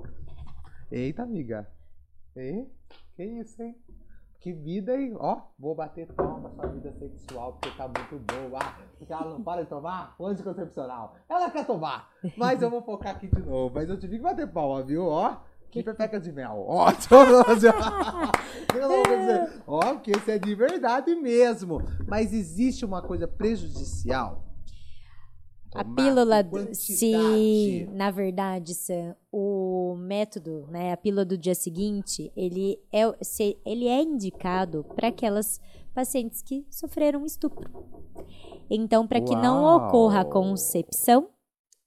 [0.91, 1.67] Eita, amiga.
[2.35, 2.65] E?
[3.15, 3.75] Que isso, hein?
[4.39, 5.15] Que vida, hein?
[5.19, 8.59] Ó, vou bater palma sua vida sexual porque tá muito boa.
[8.97, 11.15] Porque ela não para de tomar anticoncepcional.
[11.29, 13.73] Ela quer tomar, mas eu vou focar aqui de novo.
[13.73, 15.05] Mas eu tive que bater palma, viu?
[15.05, 15.37] Ó,
[15.69, 16.65] que pepeca de mel.
[16.67, 16.87] Ó,
[19.67, 21.81] ó, porque esse é de verdade mesmo.
[22.07, 24.50] Mas existe uma coisa prejudicial
[25.73, 32.77] a pílula, se na verdade, Sam, o método, né, a pílula do dia seguinte, ele
[32.91, 35.61] é, se, ele é indicado para aquelas
[35.93, 37.69] pacientes que sofreram estupro.
[38.69, 41.29] Então, para que não ocorra a concepção,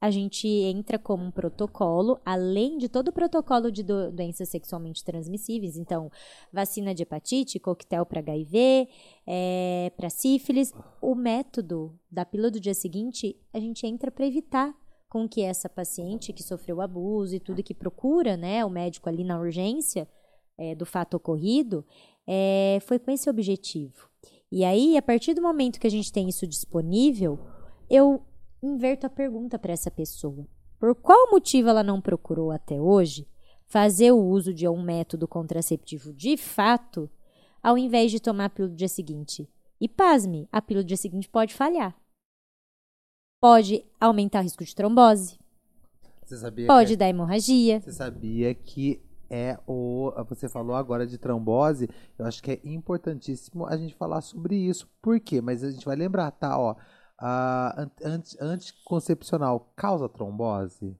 [0.04, 5.02] a gente entra como um protocolo, além de todo o protocolo de do, doenças sexualmente
[5.02, 6.12] transmissíveis, então,
[6.52, 8.86] vacina de hepatite, coquetel para HIV,
[9.26, 10.74] é, para sífilis.
[11.00, 14.74] O método da pílula do dia seguinte, a gente entra para evitar
[15.08, 19.24] com que essa paciente que sofreu abuso e tudo que procura, né, o médico ali
[19.24, 20.06] na urgência
[20.58, 21.82] é, do fato ocorrido,
[22.26, 24.10] é, foi com esse objetivo.
[24.52, 27.38] E aí, a partir do momento que a gente tem isso disponível,
[27.88, 28.22] eu
[28.64, 30.46] inverto a pergunta para essa pessoa.
[30.78, 33.28] Por qual motivo ela não procurou até hoje
[33.66, 37.10] fazer o uso de um método contraceptivo de fato,
[37.62, 39.48] ao invés de tomar a pílula do dia seguinte?
[39.80, 41.96] E pasme, a pílula do dia seguinte pode falhar.
[43.40, 45.38] Pode aumentar o risco de trombose.
[46.66, 47.80] pode é dar hemorragia.
[47.80, 50.12] Você sabia que é o.
[50.28, 51.88] Você falou agora de trombose.
[52.18, 54.88] Eu acho que é importantíssimo a gente falar sobre isso.
[55.02, 55.40] Por quê?
[55.40, 56.58] Mas a gente vai lembrar, tá?
[56.58, 56.76] Ó,
[57.20, 57.90] uh,
[58.40, 60.96] anticoncepcional causa trombose?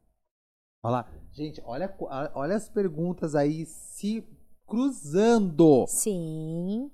[0.82, 1.10] Olha lá.
[1.32, 1.92] Gente, olha,
[2.34, 4.24] olha as perguntas aí se
[4.66, 5.84] cruzando.
[5.88, 6.90] Sim.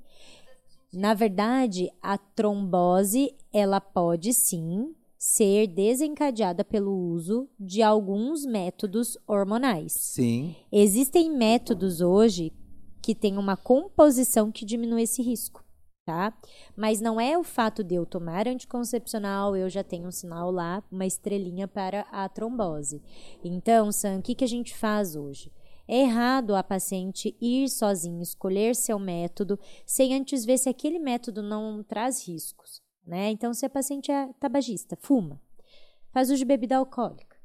[0.92, 9.92] Na verdade, a trombose, ela pode sim ser desencadeada pelo uso de alguns métodos hormonais.
[9.92, 10.56] Sim.
[10.72, 12.52] Existem métodos hoje
[13.02, 15.62] que têm uma composição que diminui esse risco
[16.10, 16.34] tá?
[16.76, 20.82] Mas não é o fato de eu tomar anticoncepcional, eu já tenho um sinal lá,
[20.90, 23.00] uma estrelinha para a trombose.
[23.44, 25.52] Então, Sam, o que, que a gente faz hoje?
[25.86, 31.42] É errado a paciente ir sozinha, escolher seu método, sem antes ver se aquele método
[31.42, 33.30] não traz riscos, né?
[33.30, 35.40] Então, se a paciente é tabagista, fuma,
[36.12, 37.36] faz uso de bebida alcoólica,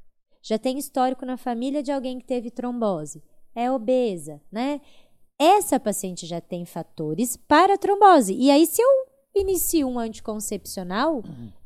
[0.42, 3.22] já tem histórico na família de alguém que teve trombose,
[3.54, 4.80] é obesa, né?
[5.38, 8.34] Essa paciente já tem fatores para trombose.
[8.34, 8.88] E aí, se eu
[9.34, 11.22] inicio um anticoncepcional,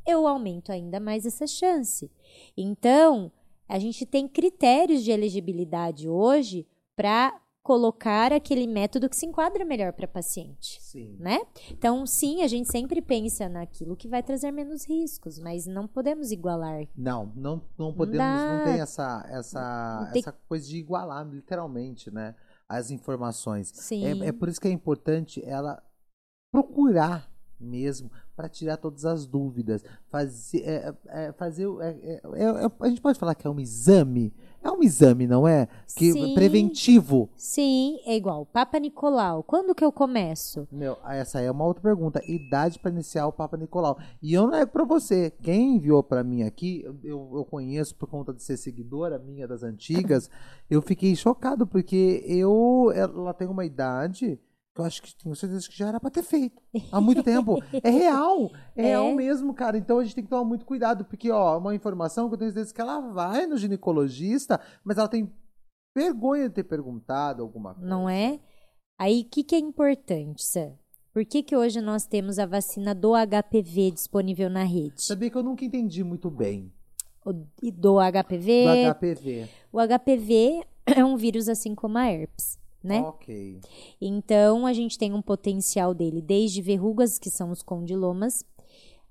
[0.07, 2.11] eu aumento ainda mais essa chance.
[2.57, 3.31] Então,
[3.69, 9.93] a gente tem critérios de elegibilidade hoje para colocar aquele método que se enquadra melhor
[9.93, 11.17] para a paciente, sim.
[11.21, 11.41] né?
[11.71, 16.33] Então, sim, a gente sempre pensa naquilo que vai trazer menos riscos, mas não podemos
[16.33, 16.89] igualar.
[16.97, 20.21] Não, não, não podemos, não, não tem essa essa tem...
[20.21, 22.35] essa coisa de igualar, literalmente, né?
[22.71, 23.73] As informações.
[24.23, 25.83] É, é por isso que é importante ela
[26.53, 27.29] procurar
[27.59, 29.85] mesmo para tirar todas as dúvidas.
[30.09, 34.33] Fazer, é, é, fazer é, é, é, a gente pode falar que é um exame.
[34.63, 35.67] É um exame, não é?
[35.97, 36.35] Que Sim.
[36.35, 37.31] preventivo.
[37.35, 38.45] Sim, é igual.
[38.45, 39.43] Papa Nicolau.
[39.43, 40.69] Quando que eu começo?
[40.71, 42.23] Meu, essa é uma outra pergunta.
[42.27, 43.99] Idade para iniciar o Papa Nicolau.
[44.23, 45.33] E eu não é para você.
[45.43, 49.63] Quem enviou para mim aqui, eu, eu conheço por conta de ser seguidora minha das
[49.63, 50.29] antigas.
[50.69, 54.39] eu fiquei chocado porque eu, ela tem uma idade
[54.79, 57.63] eu acho que tenho certeza que já era para ter feito há muito tempo.
[57.83, 59.77] É real, é, é, real mesmo, cara.
[59.77, 62.53] Então a gente tem que tomar muito cuidado, porque, ó, uma informação que eu tenho
[62.53, 65.33] certeza que ela vai no ginecologista, mas ela tem
[65.97, 67.89] vergonha de ter perguntado alguma coisa.
[67.89, 68.39] Não é?
[68.99, 70.73] Aí, o que, que é importante, Sam?
[71.13, 75.03] Por que, que hoje nós temos a vacina do HPV disponível na rede?
[75.03, 76.73] Sabia que eu nunca entendi muito bem.
[77.27, 78.65] O, do HPV?
[78.65, 79.49] Do HPV.
[79.73, 83.01] O HPV é um vírus assim como a herpes né?
[83.01, 83.61] Ok.
[84.01, 88.45] Então, a gente tem um potencial dele desde verrugas, que são os condilomas,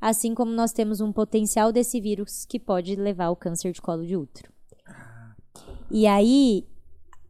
[0.02, 4.06] assim como nós temos um potencial desse vírus que pode levar ao câncer de colo
[4.06, 4.52] de útero.
[5.92, 6.66] E aí,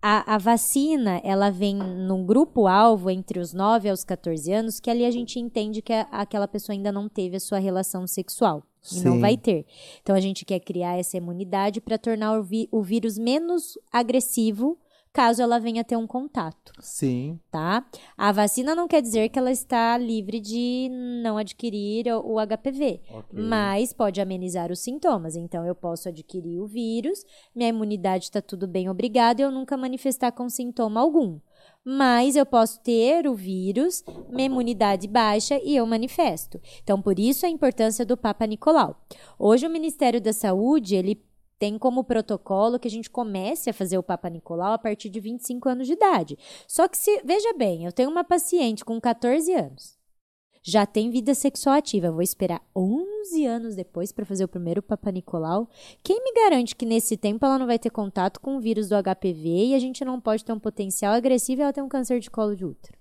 [0.02, 5.06] a, a, vacina, ela vem num grupo-alvo entre os 9 aos 14 anos, que ali
[5.06, 8.64] a gente entende que a, aquela pessoa ainda não teve a sua relação sexual.
[8.82, 9.02] Sim.
[9.02, 9.66] E não vai ter.
[10.02, 14.78] Então, a gente quer criar essa imunidade para tornar o, vi, o vírus menos agressivo
[15.12, 17.40] caso ela venha ter um contato, Sim.
[17.52, 17.86] tá?
[18.18, 20.88] A vacina não quer dizer que ela está livre de
[21.24, 23.40] não adquirir o HPV, Ok.
[23.40, 25.36] mas pode amenizar os sintomas.
[25.36, 27.24] Então, eu posso adquirir o vírus,
[27.56, 31.40] minha imunidade está tudo bem, obrigado, e eu nunca manifestar com sintoma algum.
[31.84, 36.60] Mas eu posso ter o vírus, minha imunidade baixa e eu manifesto.
[36.84, 39.02] Então, por isso a importância do Papa Nicolau.
[39.38, 41.22] Hoje, o Ministério da Saúde, ele
[41.60, 45.20] tem como protocolo que a gente comece a fazer o Papa Nicolau a partir de
[45.20, 46.38] 25 anos de idade.
[46.68, 50.00] Só que, se, veja bem, eu tenho uma paciente com 14 anos
[50.62, 52.08] já tem vida sexual ativa.
[52.08, 55.70] Eu vou esperar 11 anos depois para fazer o primeiro Papa Nicolau.
[56.04, 58.96] Quem me garante que nesse tempo ela não vai ter contato com o vírus do
[58.96, 62.20] HPV e a gente não pode ter um potencial agressivo e ela ter um câncer
[62.20, 62.98] de colo de útero?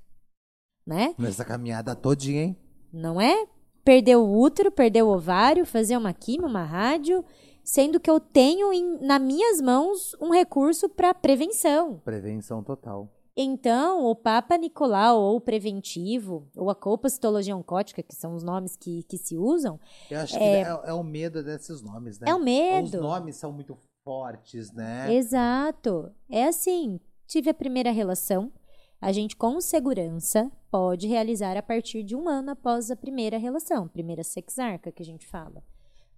[0.86, 1.14] Né?
[1.18, 2.56] Nessa caminhada todinha, hein?
[2.92, 3.46] Não é?
[3.84, 7.24] Perder o útero, perder o ovário, fazer uma quimio, uma rádio,
[7.68, 11.98] sendo que eu tenho em, nas minhas mãos um recurso para prevenção.
[11.98, 13.12] Prevenção total.
[13.36, 18.74] Então, o Papa Nicolau, ou o preventivo, ou a colpacitologia oncótica, que são os nomes
[18.74, 19.78] que, que se usam,
[20.10, 22.30] Eu acho que é, é o medo desses nomes, né?
[22.30, 22.96] é o medo.
[22.96, 25.14] Os nomes são muito fortes, né?
[25.14, 26.10] Exato.
[26.30, 28.50] É assim, tive a primeira relação,
[28.98, 33.86] a gente com segurança pode realizar a partir de um ano após a primeira relação,
[33.86, 35.62] primeira sexarca que a gente fala,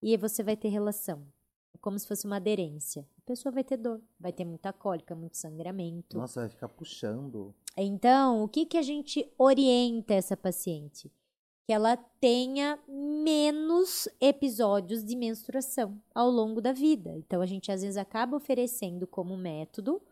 [0.00, 1.26] e você vai ter relação,
[1.74, 3.04] é como se fosse uma aderência.
[3.18, 6.16] A pessoa vai ter dor, vai ter muita cólica, muito sangramento.
[6.16, 7.52] Nossa, vai ficar puxando.
[7.82, 11.10] Então, o que, que a gente orienta essa paciente?
[11.66, 17.16] Que ela tenha menos episódios de menstruação ao longo da vida.
[17.16, 20.02] Então, a gente às vezes acaba oferecendo como método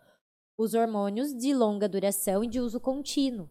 [0.56, 3.50] os hormônios de longa duração e de uso contínuo.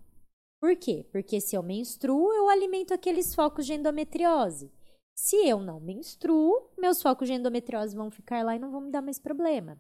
[0.60, 1.06] Por quê?
[1.12, 4.72] Porque se eu menstruo, eu alimento aqueles focos de endometriose.
[5.20, 8.92] Se eu não menstruo, meus focos de endometriose vão ficar lá e não vão me
[8.92, 9.76] dar mais problema.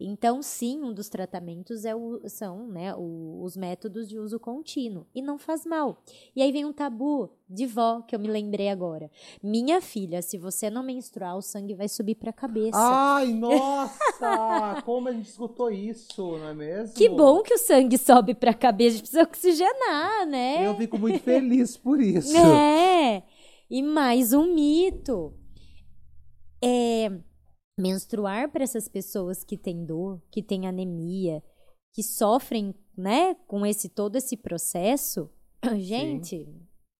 [0.00, 5.04] Então, sim, um dos tratamentos é o- são né, o- os métodos de uso contínuo.
[5.14, 5.98] E não faz mal.
[6.34, 9.10] E aí vem um tabu de vó, que eu me lembrei agora.
[9.42, 12.78] Minha filha, se você não menstruar, o sangue vai subir pra cabeça.
[12.78, 14.82] Ai, nossa!
[14.86, 16.94] como a gente escutou isso, não é mesmo?
[16.94, 18.88] que bom que o sangue sobe pra cabeça.
[18.88, 20.66] A gente precisa oxigenar, né?
[20.66, 22.34] Eu fico muito feliz por isso.
[22.34, 23.22] É.
[23.70, 25.34] E mais um mito.
[26.62, 27.10] É
[27.78, 31.42] menstruar para essas pessoas que têm dor, que têm anemia,
[31.92, 35.30] que sofrem, né, com esse todo esse processo.
[35.78, 36.48] Gente,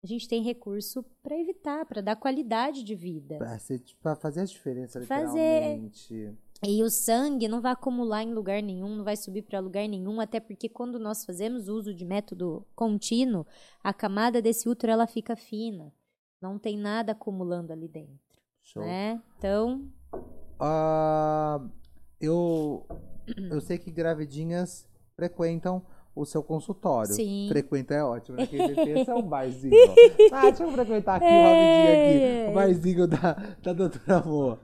[0.05, 3.39] a gente tem recurso para evitar, para dar qualidade de vida.
[4.01, 5.79] Pra fazer a diferença, Fazer.
[5.79, 6.39] literalmente.
[6.67, 10.21] E o sangue não vai acumular em lugar nenhum, não vai subir para lugar nenhum,
[10.21, 13.47] até porque quando nós fazemos uso de método contínuo,
[13.83, 15.93] a camada desse útero ela fica fina.
[16.41, 18.19] Não tem nada acumulando ali dentro,
[18.63, 18.83] Show.
[18.83, 19.21] né?
[19.37, 19.83] Então,
[20.61, 21.61] Ah,
[22.21, 22.87] eu,
[23.51, 25.83] eu sei que gravidinhas frequentam
[26.15, 27.13] o seu consultório.
[27.15, 27.47] Sim.
[27.49, 28.47] Frequenta é ótimo, né?
[28.47, 29.73] Porque é um barzinho.
[30.33, 32.51] ah, deixa eu frequentar aqui rapidinho aqui.
[32.51, 33.33] O barzinho da,
[33.63, 34.59] da doutora Amor.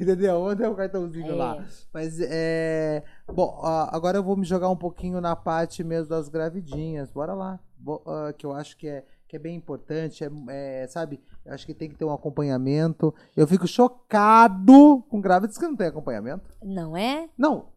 [0.00, 0.40] Entendeu?
[0.40, 1.34] Vou ter um cartãozinho É.
[1.34, 1.64] lá.
[1.92, 3.02] Mas é.
[3.26, 7.10] Bom, agora eu vou me jogar um pouquinho na parte mesmo das gravidinhas.
[7.10, 7.58] Bora lá.
[8.06, 10.22] Ah, que eu acho que é, que é bem importante.
[10.22, 10.28] É,
[10.82, 11.18] é, sabe?
[11.42, 13.14] Eu acho que tem que ter um acompanhamento.
[13.34, 16.44] Eu fico chocado com grávidas que não tem acompanhamento.
[16.62, 17.30] não é?
[17.36, 17.70] Não.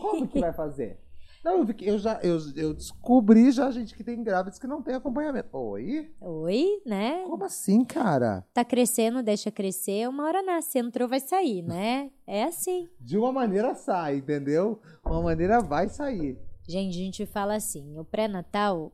[0.00, 0.98] Como que vai fazer?
[1.44, 4.82] Não, eu, fiquei- eu já eu, eu descobri já gente que tem grávidas que não
[4.82, 5.56] tem acompanhamento.
[5.56, 6.12] Oi?
[6.20, 7.22] Oi, né?
[7.24, 8.44] Como assim, cara?
[8.52, 12.10] Tá crescendo, deixa crescer, uma hora nasce, entrou, vai sair, né?
[12.26, 12.88] É assim.
[13.00, 14.80] De uma maneira sai, entendeu?
[15.04, 16.36] Uma maneira vai sair.
[16.68, 18.90] Gente, a gente fala assim, o pré-natal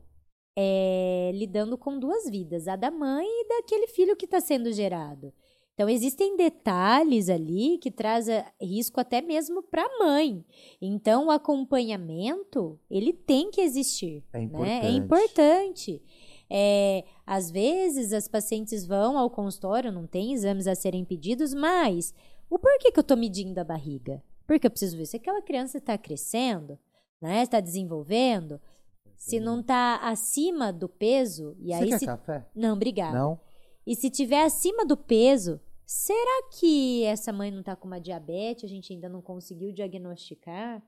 [0.55, 5.33] é lidando com duas vidas, a da mãe e daquele filho que está sendo gerado.
[5.73, 10.45] Então, existem detalhes ali que trazem risco até mesmo para a mãe.
[10.79, 14.23] Então, o acompanhamento, ele tem que existir.
[14.31, 14.85] É Né?
[14.85, 15.91] É importante.
[15.91, 16.03] importante.
[16.47, 22.13] É, às vezes, as pacientes vão ao consultório, não tem exames a serem pedidos, mas
[22.47, 24.23] o porquê que eu estou medindo a barriga?
[24.45, 26.77] Porque eu preciso ver se aquela criança está crescendo,
[27.19, 27.41] né?
[27.41, 28.61] Está desenvolvendo.
[29.23, 32.05] Se não está acima do peso, e Você aí quer se...
[32.05, 32.45] café?
[32.53, 33.17] Não, obrigada.
[33.17, 33.39] Não?
[33.87, 38.65] E se tiver acima do peso, será que essa mãe não tá com uma diabetes?
[38.65, 40.83] A gente ainda não conseguiu diagnosticar,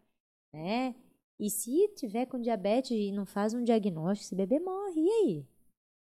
[0.53, 0.95] né?
[1.39, 5.01] E se tiver com diabetes e não faz um diagnóstico, esse bebê morre.
[5.01, 5.47] E aí?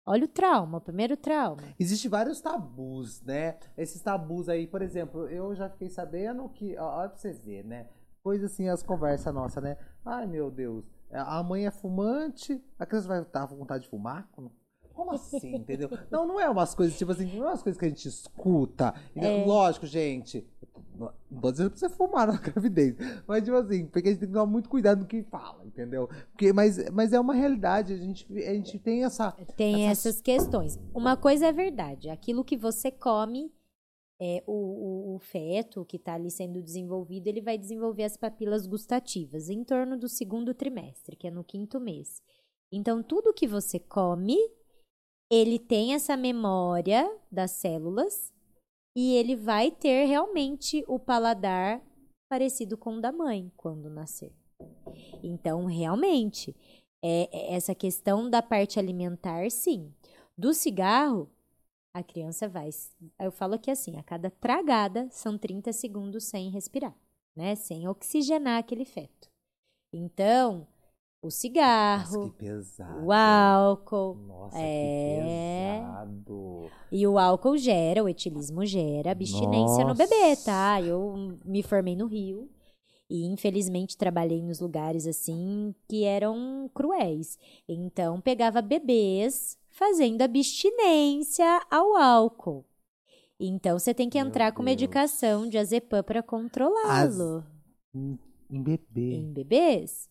[0.07, 1.62] Olha o trauma, o primeiro trauma.
[1.79, 3.59] Existem vários tabus, né?
[3.77, 7.89] Esses tabus aí, por exemplo, eu já fiquei sabendo que, olha pra vocês verem, né?
[8.23, 9.77] Coisa assim, as conversas nossas, né?
[10.05, 14.29] Ai, meu Deus, a mãe é fumante, a criança vai estar com vontade de fumar?
[14.33, 14.51] Como-
[15.13, 15.91] assim, entendeu?
[16.11, 18.95] Não, não é umas coisas, tipo assim, não é umas coisas que a gente escuta.
[19.17, 19.47] entendeu?
[19.47, 20.47] Lógico, gente.
[21.31, 22.95] Não tô dizendo pra você fumar na gravidez.
[23.27, 26.09] Mas, tipo assim, porque a gente tem que tomar muito cuidado no que fala, entendeu?
[26.31, 29.33] Porque, mas, mas é uma realidade, a gente, a gente tem essa.
[29.57, 30.79] Tem Essas- essas questões.
[30.95, 33.51] Uma coisa é verdade: aquilo que você come,
[34.25, 38.68] é, o, o, o feto que está ali sendo desenvolvido, ele vai desenvolver as papilas
[38.68, 42.23] gustativas em torno do segundo trimestre, que é no quinto mês.
[42.70, 44.37] Então, tudo que você come,
[45.29, 48.33] ele tem essa memória das células
[48.97, 51.83] e ele vai ter realmente o paladar
[52.31, 54.33] parecido com o da mãe quando nascer.
[55.20, 56.55] Então, realmente,
[57.03, 59.93] é, é essa questão da parte alimentar, sim.
[60.39, 61.29] Do cigarro,
[61.95, 62.70] a criança vai.
[63.20, 66.95] Eu falo aqui assim: a cada tragada são 30 segundos sem respirar,
[67.36, 67.55] né?
[67.55, 69.28] Sem oxigenar aquele feto.
[69.93, 70.66] Então,
[71.22, 73.05] o Nossa, cigarro, que pesado.
[73.05, 74.14] o álcool.
[74.14, 75.78] Nossa, É.
[75.78, 76.70] que pesado.
[76.90, 80.45] E o álcool gera, o etilismo gera abstinência no bebê, Nossa.
[80.47, 80.80] tá?
[80.80, 82.51] Eu me formei no Rio
[83.11, 87.38] e infelizmente trabalhei nos lugares assim que eram cruéis.
[87.68, 92.64] Então pegava bebês fazendo abstinência ao álcool.
[93.40, 94.66] Então você tem que Meu entrar com Deus.
[94.76, 97.44] medicação de azepam para controlá-lo
[97.94, 98.18] Em,
[98.50, 99.14] em bebê.
[99.14, 100.09] em bebês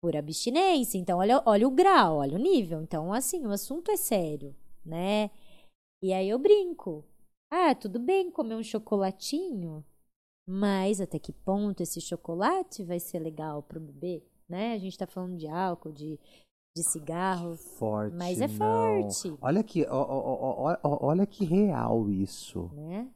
[0.00, 0.98] por abstinência.
[0.98, 2.80] Então, olha, olha o grau, olha o nível.
[2.80, 4.54] Então, assim, o assunto é sério,
[4.84, 5.30] né?
[6.02, 7.04] E aí eu brinco.
[7.50, 9.84] Ah, tudo bem comer um chocolatinho,
[10.48, 14.74] mas até que ponto esse chocolate vai ser legal pro bebê, né?
[14.74, 16.18] A gente tá falando de álcool, de,
[16.76, 18.14] de cigarro, Forte.
[18.16, 18.54] mas é não.
[18.54, 22.70] forte, Olha que, ó, ó, ó, olha que real isso.
[22.74, 23.10] né?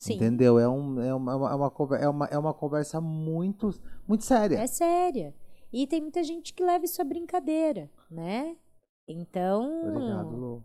[0.00, 0.58] Sim, Entendeu?
[0.60, 3.70] É, um, é, uma, é, uma, é, uma, é uma conversa muito,
[4.06, 4.56] muito séria.
[4.56, 5.34] é séria.
[5.72, 8.56] E tem muita gente que leva isso à brincadeira, né?
[9.08, 10.64] Então, Obrigado, Lu.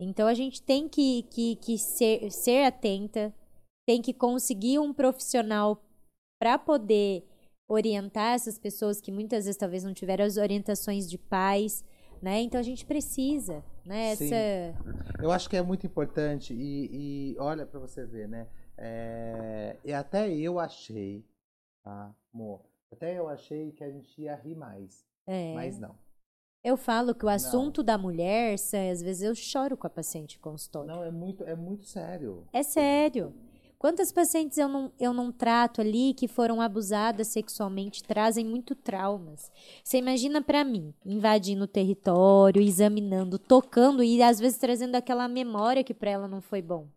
[0.00, 3.34] Então a gente tem que, que, que ser, ser atenta,
[3.90, 5.82] tem que conseguir um profissional
[6.40, 7.26] para poder
[7.68, 11.84] orientar essas pessoas que muitas vezes talvez não tiveram as orientações de pais,
[12.22, 12.40] né?
[12.40, 14.14] Então a gente precisa, né?
[14.14, 14.32] Sim.
[14.32, 18.46] Essa Eu acho que é muito importante e, e olha pra você ver, né?
[18.78, 21.26] É, e até eu achei,
[21.82, 22.60] tá, amor?
[22.92, 25.96] Até eu achei que a gente ia rir mais, é, mas não.
[26.62, 30.38] eu falo que o assunto da mulher, Sam, às vezes eu choro com a paciente
[30.38, 30.86] consultório.
[30.86, 32.46] Não, é muito, é muito sério.
[32.52, 33.34] É sério.
[33.80, 39.50] Quantas pacientes eu não, eu não trato ali que foram abusadas sexualmente, trazem muito traumas.
[39.82, 45.82] Você imagina pra mim, invadindo o território, examinando, tocando e às vezes trazendo aquela memória
[45.82, 46.88] que pra ela não foi bom.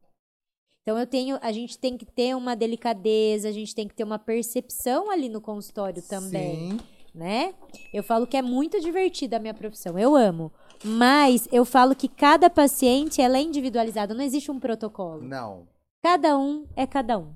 [0.82, 4.04] Então eu tenho, a gente tem que ter uma delicadeza, a gente tem que ter
[4.04, 6.80] uma percepção ali no consultório também Sim.
[7.16, 7.54] né?
[7.94, 10.52] Eu falo que é muito divertida a minha profissão, eu amo.
[10.84, 15.22] Mas eu falo que cada paciente ela é individualizada, não existe um protocolo.
[15.22, 15.72] Não.
[16.04, 17.34] Cada um é cada um.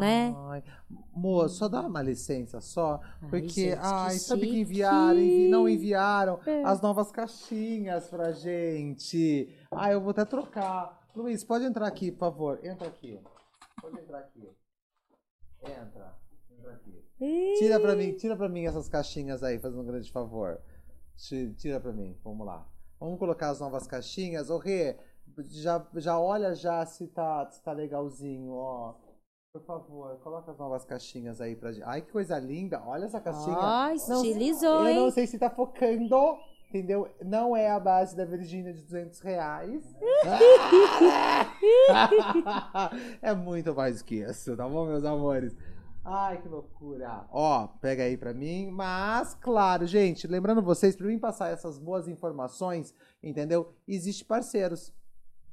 [0.00, 0.34] Né?
[0.48, 0.64] Ai,
[1.14, 4.60] Moço, só dá uma licença só, Ai, porque, gente, que ai, sabe que chique.
[4.60, 6.64] enviaram, envi- não enviaram É.
[6.64, 9.56] as novas caixinhas pra gente.
[9.70, 10.98] Ah, eu vou até trocar.
[11.14, 12.58] Luiz, pode entrar aqui, por favor.
[12.64, 13.20] Entra aqui.
[13.80, 14.50] Pode entrar aqui.
[15.62, 16.18] Entra.
[16.50, 17.04] Entra aqui.
[17.60, 20.60] Tira pra mim, tira pra mim essas caixinhas aí, fazendo um grande favor.
[21.16, 22.66] Ti- Tira pra mim, vamos lá.
[22.98, 24.50] Vamos colocar as novas caixinhas.
[24.50, 24.96] Ô, Rê,
[25.48, 28.94] já, já olha já se tá, se tá legalzinho, ó.
[29.52, 31.84] Por favor, coloca as novas caixinhas aí pra gente.
[31.84, 32.80] Ai, que coisa linda.
[32.84, 33.56] Olha essa caixinha.
[33.56, 35.10] Ó, Não, estilizou, Eu não hein?
[35.10, 36.36] sei se tá focando,
[36.68, 37.08] entendeu?
[37.24, 39.82] Não é a base da Virgínia de 200 reais.
[43.22, 45.56] é muito mais que isso, tá bom, meus amores?
[46.04, 47.26] Ai, que loucura.
[47.30, 48.70] Ó, pega aí pra mim.
[48.70, 53.74] Mas, claro, gente, lembrando vocês, pra mim passar essas boas informações, entendeu?
[53.86, 54.92] Existem parceiros.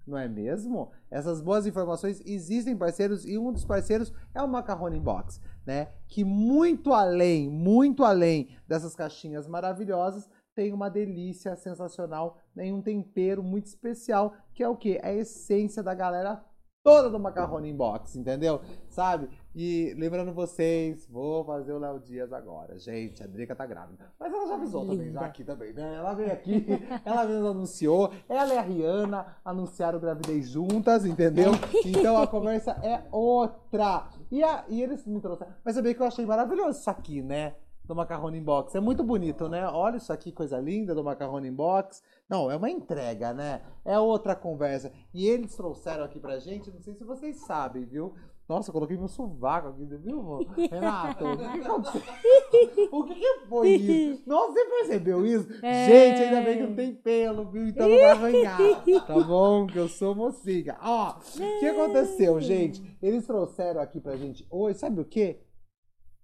[0.05, 0.91] Não é mesmo?
[1.09, 5.89] Essas boas informações existem parceiros e um dos parceiros é o Macarrone Box, né?
[6.07, 13.43] Que muito além, muito além dessas caixinhas maravilhosas, tem uma delícia sensacional, tem um tempero
[13.43, 14.97] muito especial, que é o que?
[14.97, 16.43] É a essência da galera
[16.83, 18.61] toda do Macarrone Box, entendeu?
[18.89, 19.27] Sabe?
[19.57, 22.77] E lembrando vocês, vou fazer o Léo Dias agora.
[22.77, 24.11] Gente, a Drica tá grávida.
[24.19, 25.95] Mas ela já avisou também, já aqui também, né?
[25.95, 26.65] Ela veio aqui,
[27.05, 28.11] ela mesmo anunciou.
[28.27, 31.51] Ela e a Rihanna anunciaram gravidez juntas, entendeu?
[31.85, 34.09] Então a conversa é outra.
[34.29, 35.53] E, a, e eles me trouxeram.
[35.63, 37.55] Mas sabia que eu achei maravilhoso isso aqui, né?
[37.85, 38.75] Do Macarrone Box.
[38.75, 39.65] É muito bonito, né?
[39.67, 42.03] Olha isso aqui, coisa linda do Macarrone Box.
[42.27, 43.61] Não, é uma entrega, né?
[43.85, 44.91] É outra conversa.
[45.13, 48.13] E eles trouxeram aqui pra gente, não sei se vocês sabem, viu?
[48.47, 50.45] Nossa, eu coloquei meu sovaco aqui, viu, amor?
[50.69, 52.01] Renato, o que, aconteceu?
[52.91, 54.29] O que, que foi isso?
[54.29, 55.65] Nossa, você percebeu isso?
[55.65, 55.87] É.
[55.87, 57.67] Gente, ainda bem que não tem pelo, viu?
[57.67, 58.57] Então não vai arranhar.
[59.07, 59.65] Tá bom?
[59.65, 60.77] Que eu sou mocinha.
[60.81, 62.97] Ó, o que aconteceu, gente?
[63.01, 65.43] Eles trouxeram aqui pra gente hoje, sabe o quê?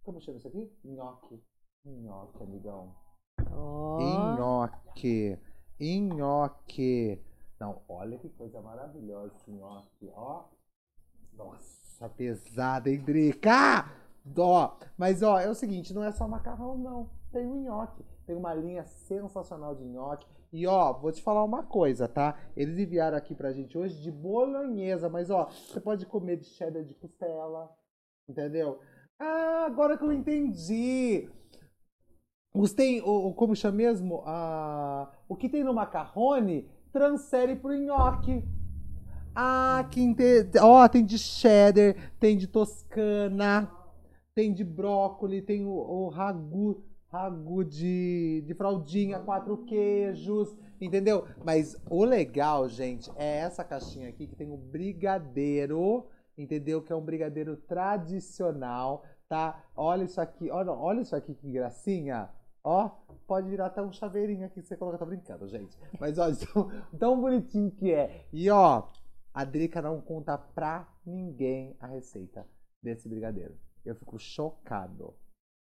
[0.03, 0.71] Como chama isso aqui?
[0.83, 1.41] Nhoque.
[1.85, 2.95] Nhoque, amigão.
[3.51, 4.37] Ó.
[4.37, 5.39] Nhoque.
[5.79, 7.19] Nhoque.
[7.59, 10.45] Não, olha que coisa maravilhosa esse nhoque, ó.
[11.33, 13.89] Nossa, pesada, hein, Drica?
[14.37, 17.09] Ó, mas ó, é o seguinte, não é só macarrão, não.
[17.31, 18.03] Tem o nhoque.
[18.25, 20.27] Tem uma linha sensacional de nhoque.
[20.53, 22.37] E ó, vou te falar uma coisa, tá?
[22.55, 26.83] Eles enviaram aqui pra gente hoje de bolonhesa, mas ó, você pode comer de cheddar
[26.83, 27.69] de costela,
[28.27, 28.79] entendeu?
[29.17, 31.29] Ah, agora que eu entendi.
[32.53, 34.23] Os tem, o, o- como chama mesmo?
[34.25, 38.43] Ah, o que tem no macarrone transfere pro nhoque.
[39.35, 40.51] Ah, que inte...
[40.59, 43.71] Ó, tem de cheddar, tem de toscana,
[44.35, 51.25] tem de brócoli, tem o, o ragu, ragu de, de fraldinha, quatro queijos, entendeu?
[51.43, 56.07] Mas o legal, gente, é essa caixinha aqui que tem o brigadeiro,
[56.37, 56.81] entendeu?
[56.81, 59.63] Que é um brigadeiro tradicional, tá?
[59.75, 62.29] Olha isso aqui, olha, olha isso aqui que gracinha.
[62.63, 62.89] Ó,
[63.27, 65.77] pode virar até um chaveirinho aqui que você coloca, tá brincando, gente.
[65.99, 68.25] Mas olha, tão, tão bonitinho que é.
[68.31, 68.83] E ó,
[69.33, 72.45] a Drica não conta pra ninguém a receita
[72.81, 73.55] desse brigadeiro.
[73.85, 75.13] Eu fico chocado.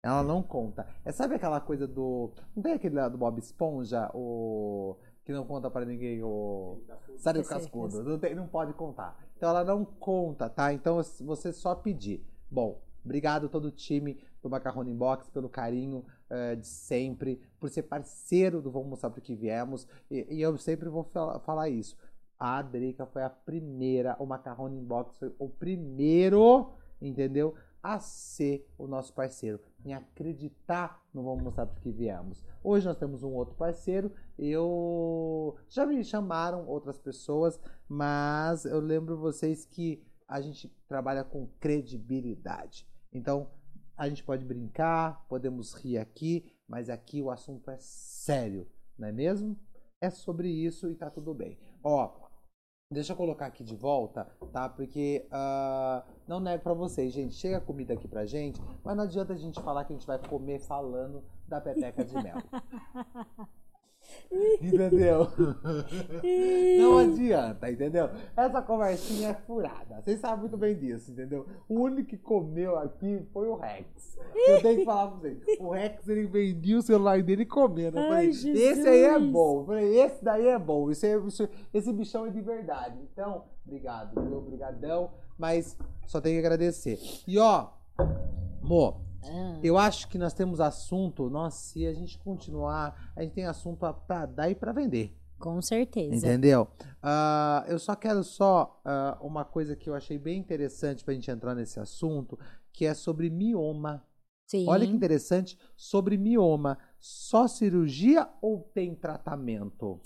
[0.04, 0.88] Ela não conta.
[1.04, 2.32] É sabe aquela coisa do.
[2.56, 4.98] Não tem aquele lá do Bob Esponja, o.
[5.24, 6.80] Que não conta pra ninguém o.
[7.18, 8.04] Sabe o cascudo?
[8.04, 9.18] Não, tem- não pode contar.
[9.36, 10.72] Então ela não conta, tá?
[10.72, 12.24] Então você só pedir.
[12.52, 17.82] Bom, obrigado todo o time do Macarrone Box pelo carinho eh, de sempre, por ser
[17.84, 19.88] parceiro do Vamos Mostrar Pro Que Viemos.
[20.12, 21.98] E, e eu sempre vou fala- falar isso.
[22.40, 27.56] A Drica foi a primeira, o Macarrone Box foi o primeiro, entendeu?
[27.82, 32.44] A ser o nosso parceiro, em acreditar no Vamos Mostrar Pro Que Viemos.
[32.64, 39.18] Hoje nós temos um outro parceiro, eu já me chamaram outras pessoas, mas eu lembro
[39.18, 42.88] vocês que a gente trabalha com credibilidade.
[43.14, 43.50] Então,
[43.96, 48.68] a gente pode brincar, podemos rir aqui, mas aqui o assunto é sério,
[48.98, 49.58] não é mesmo?
[50.02, 51.58] É sobre isso e tá tudo bem.
[51.84, 52.25] Ó,
[52.92, 54.70] deixa eu colocar aqui de volta, tá?
[54.70, 57.34] Porque ah, não nego pra vocês, gente.
[57.36, 60.20] Chega comida aqui pra gente, mas não adianta a gente falar que a gente vai
[60.20, 62.38] comer falando da peteca de mel.
[64.62, 65.28] Entendeu?
[66.80, 68.10] Não adianta, entendeu?
[68.36, 70.02] Essa conversinha é furada.
[70.02, 71.46] Vocês sabem muito bem disso, entendeu?
[71.70, 74.18] O único que comeu aqui foi o Rex.
[74.48, 75.40] Eu tenho que falar pra vocês.
[75.60, 77.98] O Rex, ele vendia o celular dele comendo.
[77.98, 78.60] Eu Ai, falei, Jesus.
[78.60, 79.60] esse aí é bom.
[79.62, 80.92] Eu falei, esse daí é bom.
[80.92, 82.98] Esse, é- esse, esse bichão é de verdade.
[83.12, 84.38] Então, obrigado, viu?
[84.38, 85.12] Obrigadão.
[85.38, 87.00] Mas só tenho que agradecer.
[87.28, 87.68] E ó,
[88.64, 88.98] amor,
[89.28, 93.46] Ah, eu acho que nós temos assunto, nossa, se a gente continuar, a gente tem
[93.46, 95.16] assunto pra- pra dar e pra vender.
[95.38, 96.16] com certeza.
[96.16, 96.68] Entendeu?
[97.04, 101.30] Ah, eu só quero só ah, uma coisa que eu achei bem interessante pra gente
[101.30, 102.40] entrar nesse assunto,
[102.72, 104.02] que é sobre mioma.
[104.48, 104.66] Sim.
[104.68, 106.78] Olha que interessante, sobre mioma.
[107.00, 110.00] Só cirurgia ou tem tratamento?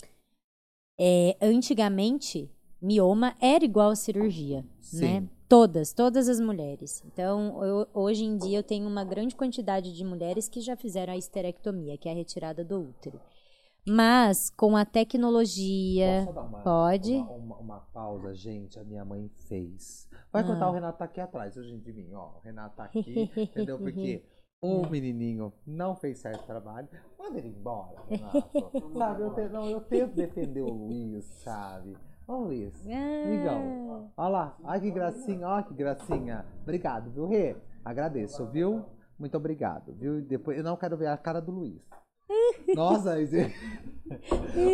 [0.98, 2.50] É, antigamente,
[2.80, 5.00] mioma era igual a cirurgia, Sim.
[5.22, 5.28] né?
[5.48, 7.02] Todas, todas as mulheres.
[7.12, 11.12] Então, eu- hoje em dia eu tenho uma grande quantidade de mulheres que já fizeram
[11.12, 13.20] a esterectomia, que é a retirada do útero.
[13.86, 17.14] Mas com a tecnologia, uma, pode?
[17.14, 18.78] Uma, uma- uma pausa, gente?
[18.78, 20.08] A minha mãe fez.
[20.32, 20.46] Vai Ah.
[20.46, 22.36] contar, o Renato tá aqui atrás, hoje de mim, ó.
[22.36, 23.78] O Renato tá aqui, entendeu?
[23.78, 24.22] Porque
[24.62, 26.88] o menininho não fez certo trabalho.
[27.18, 28.44] Manda ele embora, Renato.
[28.96, 31.96] sabe, eu, te- não, eu tento defender o Luiz, sabe?
[32.38, 33.24] Luiz, Ah.
[33.26, 36.44] amigão, olha lá, olha que gracinha, olha que gracinha.
[36.62, 37.56] Obrigado, viu, Rê?
[37.84, 38.84] Agradeço, viu?
[39.18, 40.20] Muito obrigado, viu?
[40.22, 41.82] Depois, eu não quero ver a cara do Luiz.
[42.74, 43.16] Nossa,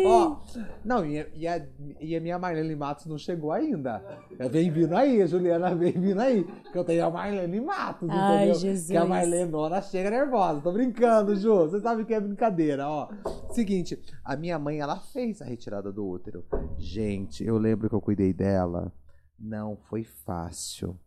[0.05, 0.37] ó,
[0.83, 1.67] não, e, a- e a,
[2.01, 4.03] e a minha Marlene Matos não chegou ainda.
[4.49, 6.43] Vem vindo aí, a Juliana vem vindo aí.
[6.71, 8.59] Que eu tenho a Marlene Matos, Ai, entendeu?
[8.59, 8.89] Jesus.
[8.89, 10.61] Que a Marlene Nona chega nervosa.
[10.61, 11.53] Tô brincando, Ju.
[11.69, 13.09] Você sabe que é brincadeira, ó.
[13.51, 16.43] Seguinte, a minha mãe, ela fez a retirada do útero.
[16.77, 18.91] Gente, eu lembro que eu cuidei dela.
[19.39, 20.99] Não foi fácil.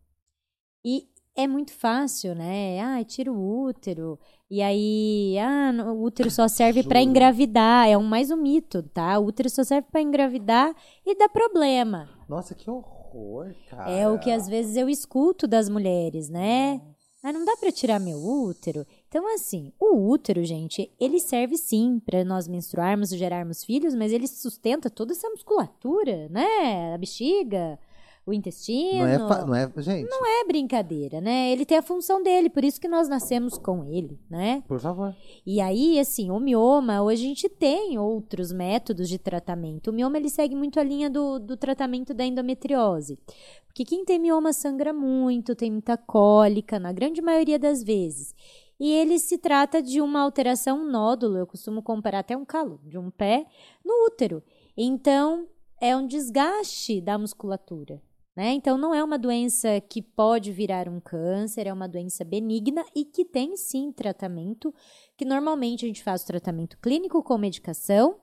[0.85, 2.79] E é muito fácil, né?
[2.81, 4.19] Ah, tira o útero.
[4.49, 7.09] E aí, ah, o útero só serve pra Juro.
[7.09, 7.87] engravidar.
[7.87, 9.17] É um mais um mito, tá?
[9.17, 10.75] O útero só serve pra engravidar
[11.05, 12.09] e dá problema.
[12.27, 13.89] Nossa, que horror, cara.
[13.91, 16.81] É o que às vezes eu escuto das mulheres, né?
[17.23, 18.85] Ah, não dá pra tirar meu útero.
[19.07, 24.11] Então, assim, o útero, gente, ele serve sim pra nós menstruarmos e gerarmos filhos, mas
[24.11, 26.95] ele sustenta toda essa musculatura, né?
[26.95, 27.77] A bexiga,
[28.25, 28.99] o intestino.
[28.99, 31.51] Não é, não é, gente, é brincadeira, né?
[31.51, 34.63] Ele tem a função dele, por isso que nós nascemos com ele, né?
[34.67, 35.15] por favor.
[35.45, 39.89] E aí, assim, o mioma, hoje a gente tem outros métodos de tratamento.
[39.89, 43.17] O mioma, ele segue muito a linha do, do tratamento da endometriose.
[43.65, 48.35] Porque quem tem mioma sangra muito, tem muita cólica, na grande maioria das vezes.
[48.79, 52.97] E ele se trata de uma alteração nódulo, eu costumo comparar até um calo de
[52.97, 53.45] um pé,
[53.85, 54.43] no útero.
[54.75, 55.47] Então,
[55.79, 58.01] é um desgaste da musculatura.
[58.35, 58.53] Né?
[58.53, 63.03] Então, não é uma doença que pode virar um câncer, é uma doença benigna e
[63.03, 64.73] que tem sim tratamento,
[65.17, 68.19] que normalmente a gente faz o tratamento clínico com medicação,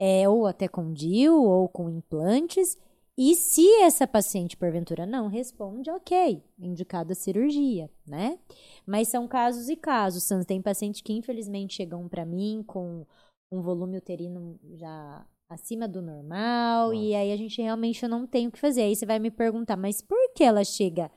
[0.00, 2.78] é, ou até com DIU, ou com implantes.
[3.18, 8.38] E se essa paciente, porventura, não responde, ok, indicado a cirurgia, né?
[8.86, 10.28] Mas são casos e casos.
[10.46, 13.06] Tem pacientes que, infelizmente, chegam para mim com
[13.50, 18.52] um volume uterino já acima do normal, e aí a gente realmente não tem o
[18.52, 18.82] que fazer.
[18.82, 21.10] Aí você vai me perguntar, mas por que ela chega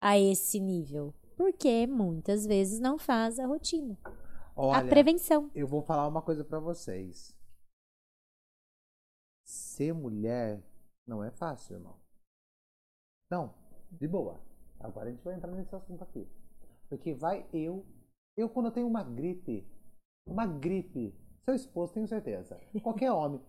[0.00, 1.14] a esse nível?
[1.36, 3.98] Porque muitas vezes não faz a rotina.
[4.04, 4.10] a
[4.54, 5.50] Olha, prevenção.
[5.54, 7.34] eu vou falar uma coisa pra vocês.
[9.44, 10.62] Ser mulher
[11.06, 11.96] não é fácil, irmão.
[13.30, 13.54] Não,
[13.90, 14.40] de boa.
[14.78, 16.28] Agora a gente vai entrar nesse assunto aqui.
[16.88, 17.84] Porque vai eu.
[18.36, 19.66] Eu, quando eu tenho uma gripe,
[20.26, 21.14] uma gripe,
[21.44, 22.60] seu esposo, tenho certeza.
[22.82, 23.40] Qualquer homem.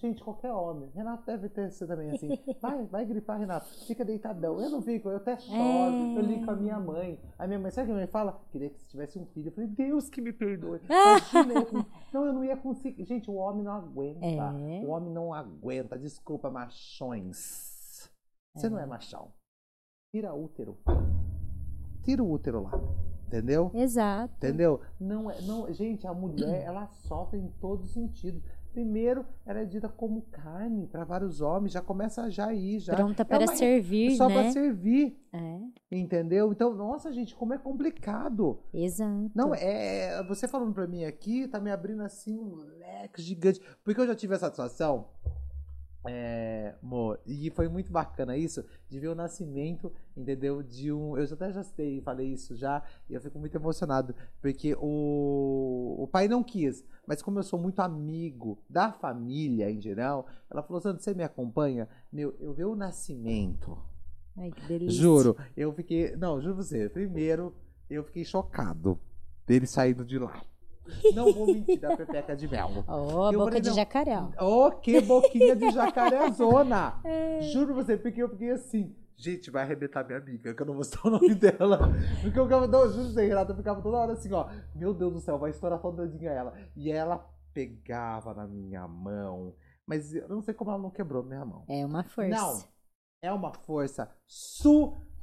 [0.00, 0.90] Gente, qualquer homem.
[0.94, 2.28] Renato deve ter sido também assim.
[2.60, 3.66] Vai, vai gripar, Renato.
[3.86, 4.60] Fica deitadão.
[4.60, 6.16] Eu não fico, eu até choro.
[6.16, 7.20] Eu ligo com a minha mãe.
[7.38, 8.40] A minha mãe, sabe o que a minha mãe fala?
[8.50, 9.48] Queria que se tivesse um filho.
[9.48, 10.80] Eu falei, Deus que me perdoe.
[10.90, 13.04] Imagina, eu com- não, eu não ia conseguir.
[13.04, 14.26] Gente, o homem não aguenta.
[14.26, 14.84] É.
[14.84, 15.96] O homem não aguenta.
[15.98, 18.10] Desculpa, machões.
[18.54, 19.32] Você não é machão.
[20.14, 20.76] Tira útero.
[22.02, 22.72] Tira o útero lá.
[23.28, 23.70] Entendeu?
[23.74, 24.34] Exato.
[24.36, 24.80] Entendeu?
[25.00, 28.42] Não, é- não, gente, a mulher, ela sofre em todos os sentidos.
[28.72, 32.94] Primeiro, ela é dita como carne para vários homens, já começa já aí, já.
[32.94, 34.34] Pronta É para uma- servir, Só né?
[34.34, 35.58] para servir, É,
[35.90, 36.50] entendeu?
[36.52, 38.58] Então, nossa, gente, como é complicado.
[38.72, 39.30] exato.
[39.34, 40.22] Não, é.
[40.26, 43.60] Você falando pra mim aqui, tá me abrindo assim um leque gigante.
[43.84, 45.06] Porque eu já tive essa situação.
[46.04, 50.60] É, amor, e foi muito bacana isso, de ver o nascimento, entendeu?
[50.60, 51.16] De um.
[51.16, 55.96] Eu já até já citei, falei isso já, e eu fico muito emocionado, porque o,
[55.98, 60.62] o pai não quis, mas como eu sou muito amigo da família em geral, ela
[60.62, 61.88] falou: Sandro, você me acompanha?
[62.12, 63.78] Meu, eu vi o nascimento.
[64.36, 65.00] Ai, que delícia.
[65.00, 66.16] Juro, eu fiquei.
[66.16, 66.88] Não, juro você.
[66.88, 67.54] Primeiro,
[67.88, 68.98] eu fiquei chocado
[69.46, 70.42] dele saindo de lá.
[71.14, 72.70] Não vou mentir da pepeca de mel.
[72.76, 73.76] Eu boca falei, de não.
[73.76, 74.18] jacaré.
[74.40, 77.00] Oh, que boquinha de jacarezona!
[77.04, 77.40] É.
[77.42, 78.94] Juro pra você, porque eu fiquei assim.
[79.16, 81.78] Gente, vai arrebentar minha amiga, que eu não vou citar o nome dela.
[82.22, 84.48] Porque eu ficava, não, juro você, Renata, eu ficava toda hora assim, ó.
[84.74, 86.54] Meu Deus do céu, vai estourar toda a ela.
[86.74, 89.54] E ela pegava na minha mão.
[89.86, 91.64] Mas eu não sei como ela não quebrou minha mão.
[91.68, 92.28] É uma força.
[92.30, 92.64] Não.
[93.22, 94.10] É uma força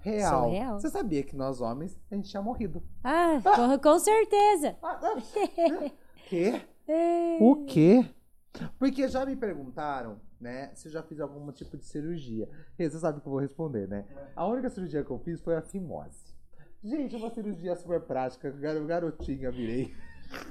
[0.03, 0.43] surreal.
[0.45, 0.79] Surreal.
[0.79, 2.83] Você sabia que nós homens, a gente tinha morrido.
[3.03, 4.75] Ah, com, com certeza.
[4.81, 5.21] Ah, ah,
[6.27, 6.61] quê?
[6.91, 7.37] É.
[7.39, 8.03] O quê?
[8.79, 12.49] Porque já me perguntaram, né, se eu já fiz algum tipo de cirurgia.
[12.79, 14.05] E você sabe que eu vou responder, né?
[14.35, 16.33] A única cirurgia que eu fiz foi a fimose.
[16.83, 19.93] Gente, uma cirurgia super prática, garo- garotinha virei.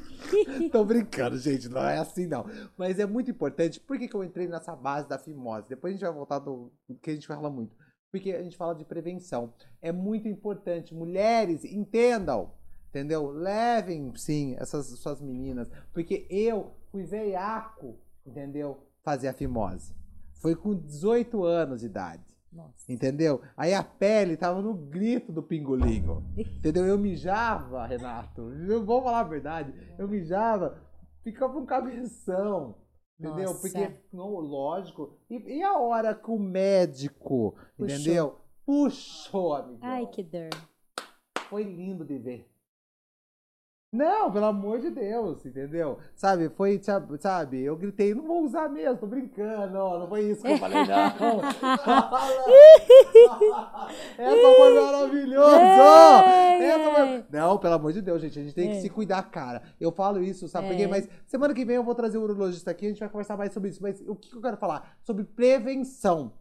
[0.71, 2.47] Tô brincando, gente, não é assim não.
[2.77, 3.81] Mas é muito importante.
[3.81, 5.69] Por que, que eu entrei nessa base da fimose?
[5.69, 6.71] Depois a gente vai voltar do
[7.03, 7.75] que a gente fala muito.
[8.11, 9.53] Porque a gente fala de prevenção.
[9.83, 10.95] É muito importante.
[10.95, 12.53] Mulheres, entendam.
[12.89, 13.31] Entendeu?
[13.31, 15.71] Levem, sim, essas suas meninas.
[15.93, 17.97] Porque eu fui veiaco,
[18.27, 18.79] entendeu?
[19.03, 19.95] Fazer a fimose.
[20.41, 22.25] Foi com 18 anos de idade.
[22.51, 22.91] Nossa.
[22.91, 23.43] Entendeu?
[23.57, 26.25] Aí a pele tava no grito do pingolinho.
[26.37, 26.87] Entendeu?
[26.87, 28.51] Eu mijava, Renato.
[28.53, 29.75] Eu vou falar a verdade.
[29.99, 30.81] Eu mijava,
[31.23, 32.75] ficava um cabeção.
[33.19, 33.49] Entendeu?
[33.49, 33.61] Nossa.
[33.61, 35.19] Porque, não, lógico.
[35.29, 37.97] E, e a hora que o médico, Puxou.
[37.97, 38.39] entendeu?
[38.65, 39.89] Puxou, amigão.
[39.89, 40.51] Ai, que dor.
[41.49, 42.49] foi lindo de ver.
[43.91, 45.99] Não, pelo amor de Deus, entendeu?
[46.15, 50.49] Sabe, foi, sabe, eu gritei, não vou usar mesmo, tô brincando, não foi isso que
[50.53, 51.41] eu falei, não.
[54.19, 55.57] Essa foi maravilhosa!
[56.61, 57.25] Essa foi...
[57.31, 58.81] Não, pelo amor de Deus, gente, a gente tem que É.
[58.81, 59.63] se cuidar, cara.
[59.81, 60.83] Eu falo isso, sabe por quê?
[60.83, 60.87] É.
[60.87, 63.55] Mas semana que vem eu vou trazer o urologista aqui, a gente vai conversar mais
[63.55, 63.83] sobre isso.
[63.83, 64.99] Mas o que que eu quero falar?
[65.03, 66.35] Sobre prevenção.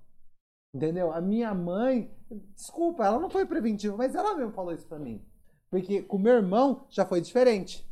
[0.76, 1.14] Entendeu?
[1.14, 2.12] A minha mãe,
[2.54, 5.24] desculpa, ela não foi preventiva, mas ela mesmo falou isso pra mim.
[5.70, 7.86] Porque com o meu irmão já foi diferente.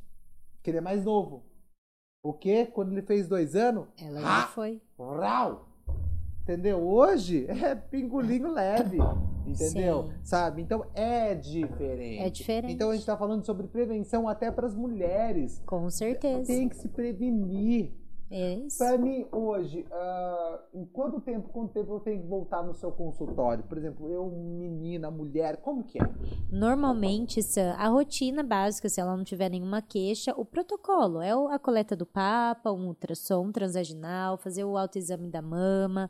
[0.56, 1.44] Porque ele é mais novo.
[2.24, 2.66] O quê?
[2.66, 4.42] Quando ele fez dois anos, Ela Ah!
[4.42, 4.82] já foi.
[4.98, 5.68] rau!
[6.42, 6.80] Entendeu?
[6.80, 8.98] Hoje é pingolinho leve.
[9.48, 10.04] Entendeu?
[10.04, 10.14] Sim.
[10.24, 10.62] Sabe?
[10.62, 12.20] Então é diferente.
[12.24, 12.74] É diferente.
[12.74, 15.62] Então a gente tá falando sobre prevenção até para as mulheres.
[15.66, 16.46] Com certeza.
[16.48, 17.92] Tem que se prevenir.
[18.30, 18.80] É isso.
[18.80, 22.92] Pra mim, hoje, ah, em quanto tempo, quanto tempo eu tenho que voltar no seu
[22.92, 23.64] consultório?
[23.64, 26.10] Por exemplo, eu, menina, mulher, como que é?
[26.52, 31.60] Normalmente, Sam, a rotina básica, se ela não tiver nenhuma queixa, o protocolo é a
[31.60, 36.10] coleta do papa, um ultrassom transvaginal, fazer o autoexame da mama.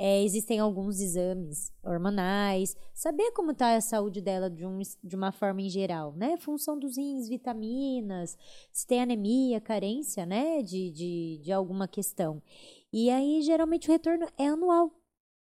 [0.00, 5.32] É, existem alguns exames hormonais, saber como está a saúde dela de, um, de uma
[5.32, 6.36] forma em geral, né?
[6.36, 8.38] Função dos rins, vitaminas,
[8.72, 10.62] se tem anemia, carência, né?
[10.62, 12.40] De, de, de alguma questão.
[12.92, 14.92] E aí, geralmente, o retorno é anual.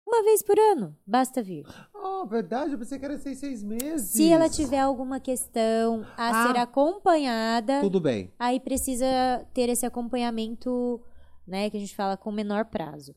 [0.09, 1.65] Uma vez por ano, basta vir.
[1.95, 4.09] Oh, verdade, eu pensei que era seis, seis meses.
[4.11, 6.47] Se ela tiver alguma questão a Ah.
[6.49, 8.33] ser acompanhada, Tudo bem.
[8.39, 9.07] aí precisa
[9.53, 11.01] ter esse acompanhamento,
[11.47, 13.15] né, que a gente fala com menor prazo,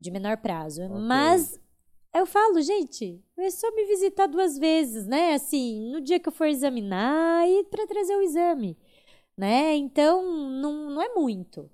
[0.00, 0.82] de menor prazo.
[1.08, 1.58] Mas
[2.14, 5.34] eu falo, gente, é só me visitar duas vezes, né?
[5.34, 8.78] Assim, no dia que eu for examinar e para trazer o exame,
[9.36, 9.74] né?
[9.74, 11.70] Então, não, não é muito.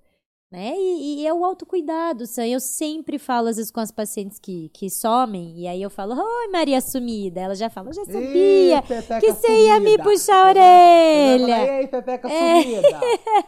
[0.50, 0.72] Né?
[0.76, 2.44] E, e é o autocuidado, Sam.
[2.44, 6.14] Eu sempre falo, às vezes, com as pacientes que, que somem, e aí eu falo,
[6.20, 7.40] oi, Maria sumida.
[7.40, 11.80] Ela já fala, eu já sabia pepeca que você ia me puxar a orelha.
[11.80, 12.62] Ei, pepeca É.
[12.62, 13.00] sumida.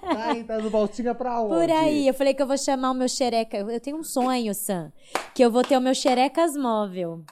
[0.12, 1.55] Tá entrando voltinha pra onde?
[1.55, 3.57] Por aí, eu falei que eu vou chamar o meu xereca.
[3.57, 4.92] Eu tenho um sonho, Sam,
[5.34, 7.24] que eu vou ter o meu xerecas móvel.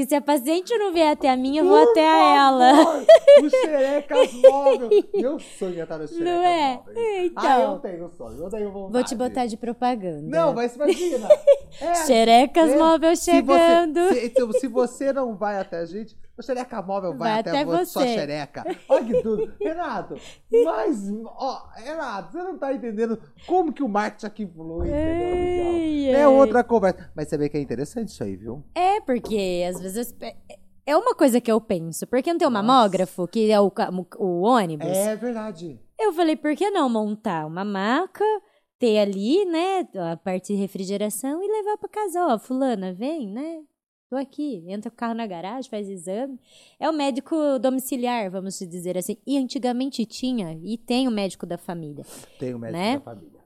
[0.00, 2.74] Que se a paciente não vier até a minha, eu vou Por até a ela.
[2.74, 3.04] favor,
[3.44, 4.88] O xerecas móvel.
[5.12, 6.74] Meu sonho é estar no xerecas Não é?
[6.76, 6.94] móvel.
[7.26, 7.42] Então.
[7.44, 8.92] Ah, eu tenho sonho, eu tenho vontade.
[8.94, 10.22] Vou te botar de propaganda.
[10.22, 11.28] Não, mas imagina.
[11.80, 14.00] É, Xerecas é, móvel se chegando.
[14.00, 17.40] Você, se, então, se você não vai até a gente, o xereca móvel vai, Vai
[17.40, 18.14] até, até vo- sua você.
[18.14, 18.64] xereca.
[18.88, 19.52] Olha que tudo.
[19.60, 20.14] Renato,
[20.64, 25.68] mas, ó, Renato, você não tá entendendo como que o marketing aqui flui, entendeu?
[25.74, 27.10] Ai, É outra conversa.
[27.14, 28.64] Mas você vê que é interessante isso aí, viu?
[28.74, 30.14] É, porque às vezes.
[30.86, 32.04] É uma coisa que eu penso.
[32.06, 32.62] Por que não tem o Nossa.
[32.66, 34.88] mamógrafo, que é o, ca- o ônibus?
[34.88, 35.78] É verdade.
[36.00, 38.24] Eu falei, por que não montar uma maca,
[38.80, 42.26] ter ali, né, a parte de refrigeração e levar pra casa.
[42.26, 43.62] Ó, fulana, vem, né?
[44.08, 44.64] Tô aqui.
[44.66, 46.40] Entra com o carro na garagem, faz exame.
[46.80, 49.16] É o médico domiciliar, vamos dizer assim.
[49.24, 52.04] E antigamente tinha, e tem o médico da família.
[52.38, 52.94] Tem o médico Né?
[52.94, 53.39] da família.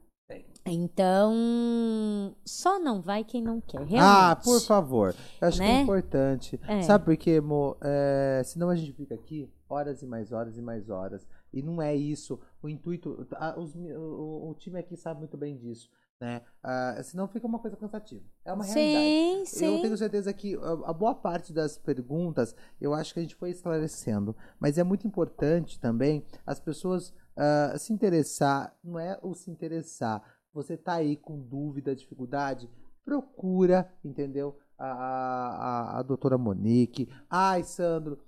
[0.66, 4.00] Então, só não vai quem não quer, realmente.
[4.00, 5.14] Ah, por favor.
[5.40, 5.80] Eu acho que é Né?
[5.82, 6.60] importante.
[6.66, 6.82] É.
[6.82, 7.76] Sabe por quê, amor?
[7.82, 11.26] É, senão a gente fica aqui horas e mais horas e mais horas.
[11.52, 12.40] E não é isso.
[12.62, 13.26] O intuito.
[13.34, 15.88] a- os o, o time aqui sabe muito bem disso.
[16.20, 16.40] Né?
[16.62, 18.22] Ah, senão fica uma coisa cansativa.
[18.44, 19.46] É uma realidade.
[19.46, 19.82] Sim, Eu sim.
[19.82, 23.50] tenho certeza que a a boa parte das perguntas eu acho que a gente foi
[23.50, 24.34] esclarecendo.
[24.58, 28.74] Mas é muito importante também as pessoas ah, se interessar.
[28.82, 30.22] Não é o se interessar.
[30.54, 32.70] Você tá aí com dúvida, dificuldade,
[33.04, 34.56] procura, entendeu?
[34.78, 37.08] A, a, a, doutora Monique.
[37.28, 38.18] Ai, Sandro,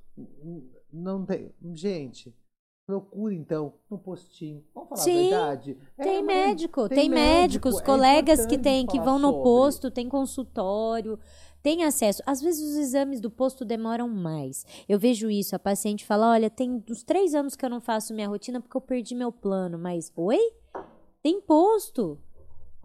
[0.93, 1.53] não tem.
[1.72, 2.35] Gente.
[2.87, 4.64] Procure então no postinho.
[4.72, 5.79] Vamos falar Sim, a verdade?
[5.99, 9.29] É, Tem mas- médico, tem tem, médico, médicos, é colegas que tem, que vão no
[9.31, 9.43] sobre.
[9.43, 11.18] posto, tem consultório,
[11.64, 12.22] tem acesso.
[12.24, 14.64] Às vezes os exames do posto demoram mais.
[14.89, 18.14] Eu vejo isso, a paciente fala, olha, tem uns três anos que eu não faço
[18.14, 19.77] minha rotina porque eu perdi meu plano.
[19.77, 20.39] Mas, oi?
[21.27, 22.20] Tem posto,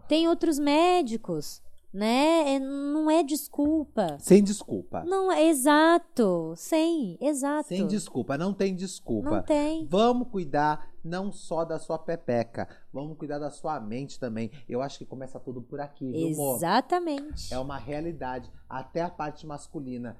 [0.08, 1.62] tem outros médicos,
[1.94, 2.54] né?
[2.54, 4.16] É- não é desculpa.
[4.18, 5.04] Sem desculpa.
[5.04, 7.68] Não, é exato, sem, exato.
[7.68, 9.30] Sem desculpa, não tem desculpa.
[9.30, 9.86] Não tem.
[9.86, 14.50] Vamos cuidar não só da sua pepeca, vamos cuidar da sua mente também.
[14.68, 16.56] Eu acho que começa tudo por aqui, viu, amor?
[16.56, 17.54] Exatamente.
[17.54, 18.50] É uma realidade.
[18.68, 20.16] Até a parte masculina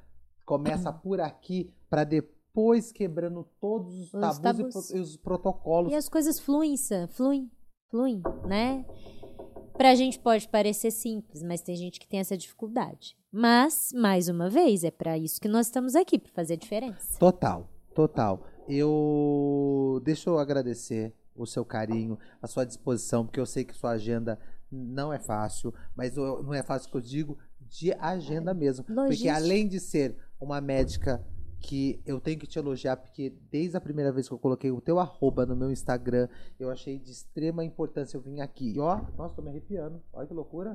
[0.47, 4.91] começa por aqui para depois quebrando todos os Os tabus, tabus.
[4.91, 5.91] E, e os protocolos.
[5.91, 7.51] E as coisas fluem, Sam, fluem,
[7.93, 8.87] fluem, né?
[9.77, 13.17] Pra gente pode parecer simples, mas tem gente que tem essa dificuldade.
[13.31, 17.19] Mas, mais uma vez, é pra isso que nós estamos aqui, pra fazer a diferença.
[17.19, 18.47] Total, total.
[18.67, 23.91] Eu deixa eu agradecer o seu carinho, a sua disposição, porque eu sei que sua
[23.91, 24.39] agenda
[24.71, 28.85] não é fácil, mas não é fácil que eu digo de agenda mesmo.
[28.85, 29.35] Porque Logística.
[29.35, 31.23] além de ser uma médica
[31.63, 34.81] que eu tenho que te elogiar, porque desde a primeira vez que eu coloquei o
[34.81, 38.73] teu arroba no meu Instagram, eu achei de extrema importância eu vim aqui.
[38.75, 40.03] E ó, nossa, tô me arrepiando.
[40.13, 40.75] Olha que loucura.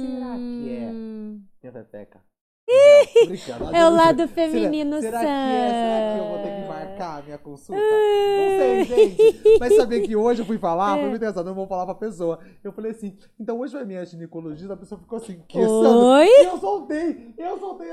[0.00, 2.31] Será que é Hum, minha pepeca?
[2.68, 3.72] Não.
[3.74, 5.68] É o lado feminino será, será que é?
[5.68, 7.80] Será que eu vou ter que marcar a minha consulta?
[7.82, 9.58] Não sei, gente.
[9.60, 11.00] Mas saber que hoje eu fui falar, É.
[11.00, 11.48] foi muito engraçado.
[11.48, 12.38] Eu vou falar pra pessoa.
[12.62, 14.74] Eu falei assim, então hoje vai minha ginecologista.
[14.74, 15.90] A pessoa ficou assim, que Sandra?
[15.90, 16.26] Oi?
[16.26, 17.88] E eu soltei, eu soltei.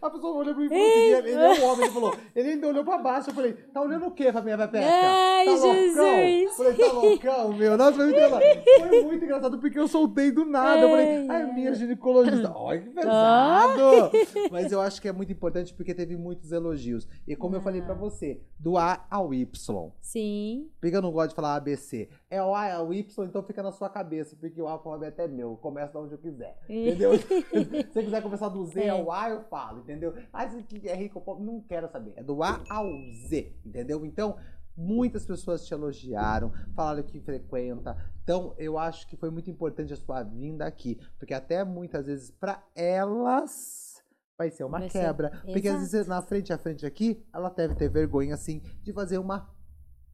[0.00, 2.48] a pessoa olhou pra mim e falou assim, ele, é um homem, ele falou, ele
[2.50, 3.30] ainda olhou pra baixo.
[3.30, 4.86] Eu falei, tá olhando o quê pra minha pepeca?
[4.86, 5.74] Ai, tá loucão?
[5.74, 6.56] Jesus.
[6.56, 7.76] Falei, tá loucão, meu?
[7.76, 8.42] Nossa, foi muito engraçado.
[8.88, 10.80] Foi muito engraçado porque eu soltei do nada.
[10.82, 12.51] Eu falei, ai, minha ginecologista.
[12.56, 14.10] Olha que pesado.
[14.50, 17.08] Mas eu acho que é muito importante porque teve muitos elogios.
[17.26, 19.90] E como eu falei pra você, do A ao Y.
[20.00, 20.70] Sim.
[20.80, 22.08] Porque eu não gosto de falar ABC.
[22.30, 24.36] É o A é o Y, então fica na sua cabeça.
[24.36, 25.56] Porque o alfabeto é até meu.
[25.56, 26.58] Começa de onde eu quiser.
[26.68, 27.12] Entendeu?
[27.18, 28.88] Se você quiser começar do Z É.
[28.90, 30.14] ao A, eu falo, entendeu?
[30.32, 32.14] Ah, se é rico não quero saber.
[32.16, 32.86] É do A ao
[33.28, 34.04] Z, entendeu?
[34.04, 34.36] Então,
[34.76, 37.96] muitas pessoas te elogiaram, falaram que frequenta.
[38.22, 40.98] Então, eu acho que foi muito importante a sua vinda aqui.
[41.18, 44.02] Porque até muitas vezes, pra elas,
[44.38, 45.30] vai ser uma Vai ser- quebra.
[45.44, 45.90] Porque às Exato.
[45.90, 49.50] vezes, na frente a frente aqui, ela deve ter vergonha, assim, de fazer uma.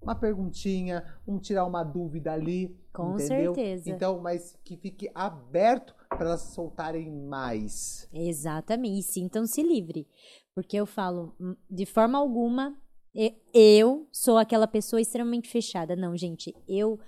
[0.00, 2.78] Uma perguntinha, um tirar uma dúvida ali.
[2.92, 3.52] Com entendeu?
[3.52, 3.90] certeza.
[3.90, 8.08] Então, mas que fique aberto para elas soltarem mais.
[8.12, 9.00] Exatamente.
[9.00, 10.06] E sintam-se livre.
[10.54, 12.76] Porque eu falo, hum, de forma alguma,
[13.52, 15.96] eu sou aquela pessoa extremamente fechada.
[15.96, 16.98] Não, gente, eu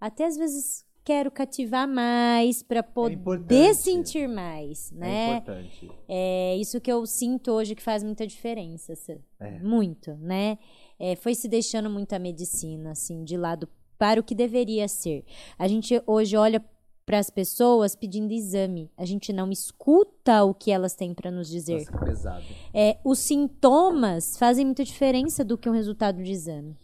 [0.00, 3.74] até às vezes quero cativar mais para poder importante.
[3.74, 5.36] sentir mais, É né?
[5.36, 5.90] importante.
[6.08, 9.18] É isso que eu sinto hoje que faz muita diferença, Sam.
[9.40, 9.58] É.
[9.60, 10.58] muito, né?
[10.98, 15.24] É, foi se deixando muito a medicina, assim, de lado para o que deveria ser.
[15.58, 16.62] A gente hoje olha
[17.04, 21.48] para as pessoas pedindo exame, a gente não escuta o que elas têm para nos
[21.48, 21.80] dizer.
[21.80, 22.44] Nossa, que pesado.
[22.72, 26.76] É, os sintomas fazem muita diferença do que um resultado de exame.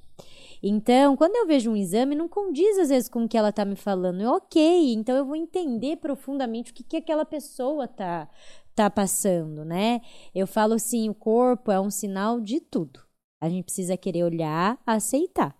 [0.62, 3.64] Então, quando eu vejo um exame, não condiz às vezes com o que ela tá
[3.64, 4.20] me falando.
[4.20, 8.28] Eu, ok, então eu vou entender profundamente o que, que aquela pessoa tá,
[8.74, 10.02] tá passando, né?
[10.34, 13.00] Eu falo assim, o corpo é um sinal de tudo.
[13.40, 15.56] A gente precisa querer olhar, aceitar.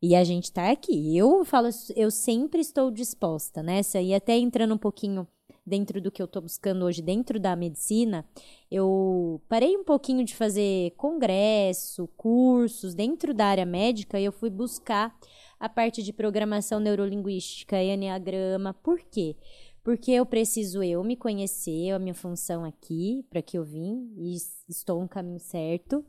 [0.00, 1.16] E a gente tá aqui.
[1.16, 3.80] Eu falo, eu sempre estou disposta, né?
[3.80, 5.26] Isso aí até entrando um pouquinho
[5.66, 8.24] dentro do que eu tô buscando hoje dentro da medicina,
[8.70, 14.48] eu parei um pouquinho de fazer congresso, cursos dentro da área médica e eu fui
[14.48, 15.14] buscar
[15.60, 18.72] a parte de programação neurolinguística e enneagrama.
[18.74, 19.36] Por quê?
[19.84, 24.36] Porque eu preciso eu me conhecer, a minha função aqui, para que eu vim e
[24.68, 26.04] estou no caminho certo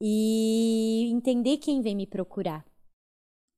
[0.00, 2.67] e entender quem vem me procurar.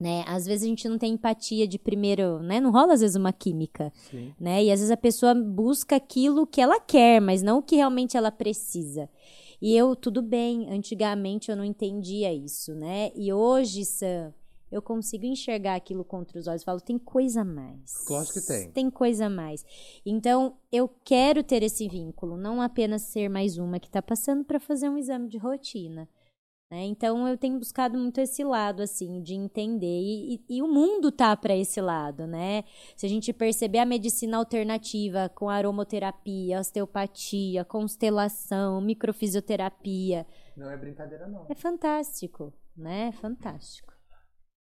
[0.00, 0.24] Né?
[0.26, 2.58] Às vezes a gente não tem empatia de primeiro, né?
[2.58, 4.32] Não rola às vezes uma química Sim.
[4.40, 4.64] né?
[4.64, 8.16] E às vezes a pessoa busca aquilo que ela quer, mas não o que realmente
[8.16, 9.10] ela precisa.
[9.60, 13.12] E eu, tudo bem, antigamente eu não entendia isso, né?
[13.14, 14.32] E hoje, Sam,
[14.72, 16.62] eu consigo enxergar aquilo contra os olhos.
[16.62, 18.04] Falo, tem coisa a mais.
[18.08, 18.70] Lógico que tem.
[18.70, 19.64] Tem coisa a mais.
[20.06, 24.60] Então, eu quero ter esse vínculo, não apenas ser mais uma que está passando para
[24.60, 26.08] fazer um exame de rotina.
[26.70, 26.84] Né?
[26.84, 29.86] Então, eu tenho buscado muito esse lado, assim, de entender.
[30.00, 32.62] E, e- e o mundo tá para esse lado, né?
[32.96, 41.26] Se a gente perceber a medicina alternativa com aromoterapia, osteopatia, constelação, microfisioterapia, Não é brincadeira,
[41.26, 41.46] não.
[41.48, 43.08] é fantástico, né?
[43.08, 43.90] É fantástico.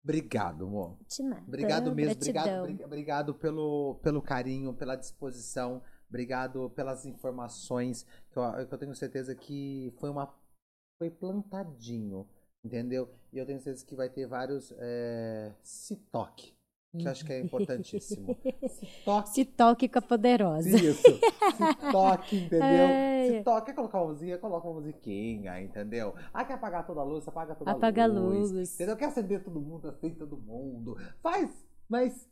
[0.04, 0.98] Obrigado, amor.
[1.08, 1.44] De nada.
[1.46, 2.12] Obrigado mesmo.
[2.14, 2.86] Obrigado, Gratidão.
[2.86, 5.80] obrigado pelo, pelo carinho, pela disposição.
[6.08, 8.04] Obrigado pelas informações.
[8.32, 10.34] Que eu, que eu tenho certeza que foi uma.
[11.02, 12.24] Foi plantadinho.
[12.64, 13.08] Entendeu?
[13.32, 14.72] E eu tenho certeza que vai ter vários.
[14.78, 16.54] É, se toque.
[16.96, 18.36] Que eu acho que é importantíssimo.
[18.68, 19.28] Se toque.
[19.30, 20.68] Se toque com a poderosa.
[20.68, 21.02] Isso.
[21.02, 22.86] Se toque, entendeu?
[22.86, 23.28] Ai.
[23.30, 26.14] Se toque, quer colocar uma musiquinha, coloca uma musiquinha, entendeu?
[26.34, 28.52] Ah, quer apagar toda a luz, apaga toda Apaga a a luz.
[28.52, 28.74] luz.
[28.74, 28.94] Entendeu?
[28.96, 30.98] Quer acender todo mundo, acende todo mundo.
[31.22, 31.50] Faz,
[31.88, 32.28] mas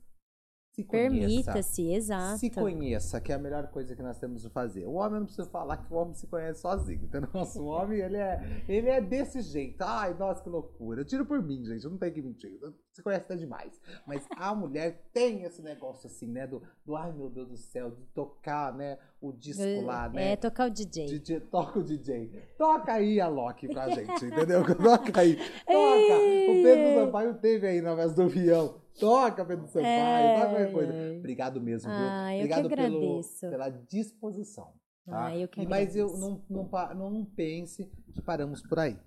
[0.73, 0.85] se.
[0.85, 2.39] Permita-se, exato.
[2.39, 4.87] Se conheça, que é a melhor coisa que nós temos de fazer.
[4.87, 7.29] O homem não precisa falar que o homem se conhece sozinho, entendeu?
[7.35, 9.83] Nosso homem, ele é, ele é desse jeito.
[9.83, 11.01] Ai, nossa, que loucura.
[11.01, 11.85] Eu tiro por mim, gente.
[11.85, 12.59] Eu não tenho que mentir.
[12.93, 13.81] Se conhece até demais.
[14.07, 16.47] Mas a mulher tem esse negócio assim, né?
[16.47, 18.99] Do, do ai, meu Deus do céu, de tocar, né?
[19.21, 20.33] O disco lá, né?
[20.33, 21.07] É, tocar o DJ.
[21.07, 22.31] DJ, toca o DJ.
[22.57, 24.65] Toca aí a Loki pra gente, entendeu?
[24.77, 25.37] Toca aí.
[25.37, 26.51] Toca.
[26.51, 28.81] O Pedro Sampaio teve aí na vez do avião.
[29.01, 29.87] Toca, Pedro Sampaio.
[29.87, 30.35] É.
[30.35, 30.93] Toca qualquer coisa.
[31.19, 31.99] Obrigado mesmo, viu?
[31.99, 34.73] Ah, que Obrigado pelo, pela disposição.
[35.07, 35.27] Tá?
[35.27, 38.99] Ah, eu que Mas eu não, não, pa- não pense que paramos por aí.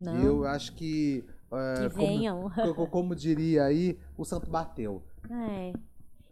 [0.00, 2.50] Não, Eu acho que, é, que venham.
[2.54, 5.02] como, co- como diria aí, o santo bateu.
[5.30, 5.72] É.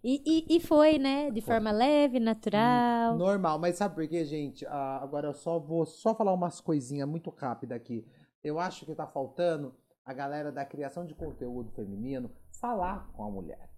[0.03, 1.30] E, e, e foi, né?
[1.30, 1.55] De Foi.
[1.55, 3.16] forma leve, natural.
[3.16, 4.66] Normal, mas sabe por quê, gente?
[4.66, 8.07] Ah, agora eu só vou só falar umas coisinhas muito rápidas aqui.
[8.42, 9.74] Eu acho que tá faltando
[10.05, 12.30] a galera da criação de conteúdo feminino
[12.64, 13.70] falar com a mulher.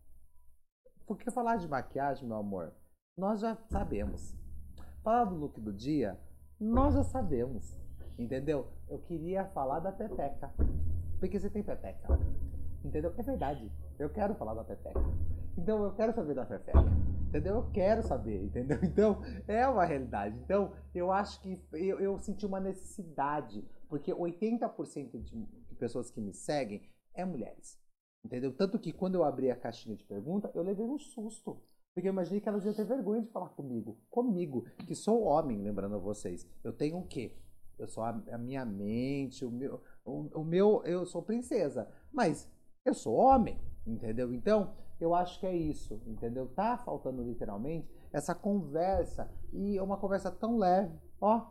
[1.08, 2.72] Porque falar de maquiagem, meu amor,
[3.18, 4.32] nós já sabemos.
[5.02, 6.16] Falar do look do dia,
[6.60, 7.76] nós já sabemos.
[8.16, 8.68] Entendeu?
[8.88, 10.54] Eu queria falar da Pepeca.
[11.18, 12.16] Porque você tem Pepeca.
[12.84, 13.12] Entendeu?
[13.18, 13.72] É verdade.
[13.98, 15.00] Eu quero falar da Pepeca.
[15.58, 16.78] Então eu quero saber da Pepeca.
[17.28, 17.56] Entendeu?
[17.56, 18.78] Eu quero saber, entendeu?
[18.84, 20.38] Então, é uma realidade.
[20.44, 25.44] Então, eu acho que eu, eu senti uma necessidade, porque 80% de,
[25.76, 27.84] pessoas que me seguem é mulheres.
[28.26, 28.52] Entendeu?
[28.52, 31.62] Tanto que quando eu abri a caixinha de pergunta, eu levei um susto.
[31.94, 33.96] Porque eu imaginei que elas iam ter vergonha de falar comigo.
[34.10, 36.44] Comigo, que sou homem, lembrando a vocês.
[36.64, 37.36] Eu tenho o quê?
[37.78, 40.82] Eu sou a, a minha mente, o meu, o, o meu.
[40.84, 41.88] Eu sou princesa.
[42.12, 42.50] Mas
[42.84, 44.34] eu sou homem, entendeu?
[44.34, 46.48] Então, eu acho que é isso, entendeu?
[46.48, 49.30] Tá faltando literalmente essa conversa.
[49.52, 51.46] E é uma conversa tão leve, ó,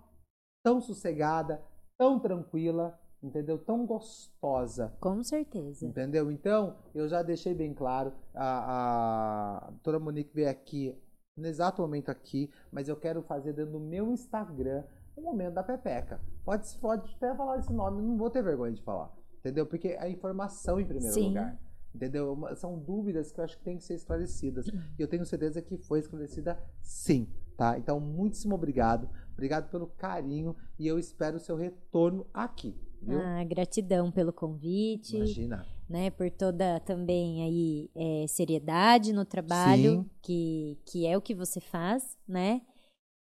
[0.61, 1.63] tão sossegada,
[1.97, 3.57] tão tranquila, entendeu?
[3.57, 4.93] Tão gostosa.
[4.99, 5.85] Com certeza.
[5.85, 6.31] Entendeu?
[6.31, 8.13] Então, eu já deixei bem claro.
[8.33, 10.95] A, a doutora Monique veio aqui,
[11.35, 14.83] no exato momento aqui, mas eu quero fazer dentro do meu Instagram
[15.15, 16.19] o momento da Pepeca.
[16.43, 19.11] Pode, pode até falar esse nome, não vou ter vergonha de falar.
[19.39, 19.65] Entendeu?
[19.65, 21.29] Porque é informação em primeiro Sim.
[21.29, 21.59] lugar.
[21.93, 22.37] Entendeu?
[22.57, 24.67] São dúvidas que eu acho que tem que ser esclarecidas.
[24.67, 27.77] E eu tenho certeza que foi esclarecida sim, tá?
[27.77, 29.09] Então, muitíssimo obrigado.
[29.31, 33.19] Obrigado pelo carinho e eu espero o seu retorno aqui, viu?
[33.19, 35.65] Ah, gratidão pelo convite, Imagina.
[35.89, 36.09] né?
[36.11, 40.09] Por toda também aí é, seriedade no trabalho, Sim.
[40.21, 42.61] que, que é o que você faz, né?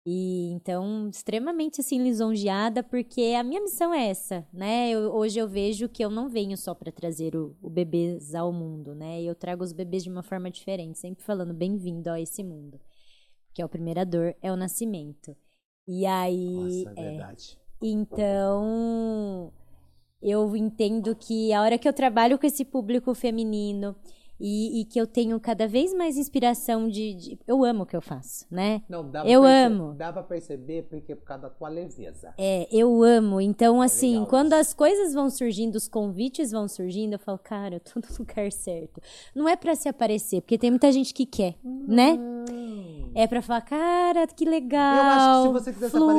[0.09, 4.89] E então, extremamente assim, lisonjeada, porque a minha missão é essa, né?
[4.89, 8.53] Eu- hoje eu vejo que eu não venho só para trazer o, o bebês ao
[8.53, 9.21] mundo, né?
[9.21, 12.79] Eu trago os bebês de uma forma diferente, sempre falando bem-vindo a esse mundo.
[13.53, 15.35] Que é o primeira dor, é o nascimento.
[15.85, 16.85] E aí.
[16.85, 17.57] Nossa, é é, verdade.
[17.81, 19.51] Então,
[20.21, 23.95] eu entendo que a hora que eu trabalho com esse público feminino
[24.39, 27.95] e, e que eu tenho cada vez mais inspiração de, de- Eu amo o que
[27.95, 28.83] eu faço, né?
[28.87, 29.93] Não, dá Eu pra perce- amo.
[29.95, 32.33] Dá pra perceber porque é por causa da tua leveza.
[32.37, 33.41] É, eu amo.
[33.41, 34.61] Então, assim, legal quando isso.
[34.61, 38.51] as coisas vão surgindo, os convites vão surgindo, eu falo, cara, eu tô no lugar
[38.51, 39.01] certo.
[39.33, 42.15] Não é pra se aparecer, porque tem muita gente que quer, né?
[43.19, 44.95] É pra falar, cara, que legal.
[44.97, 46.11] Eu acho que se você quisesse flui.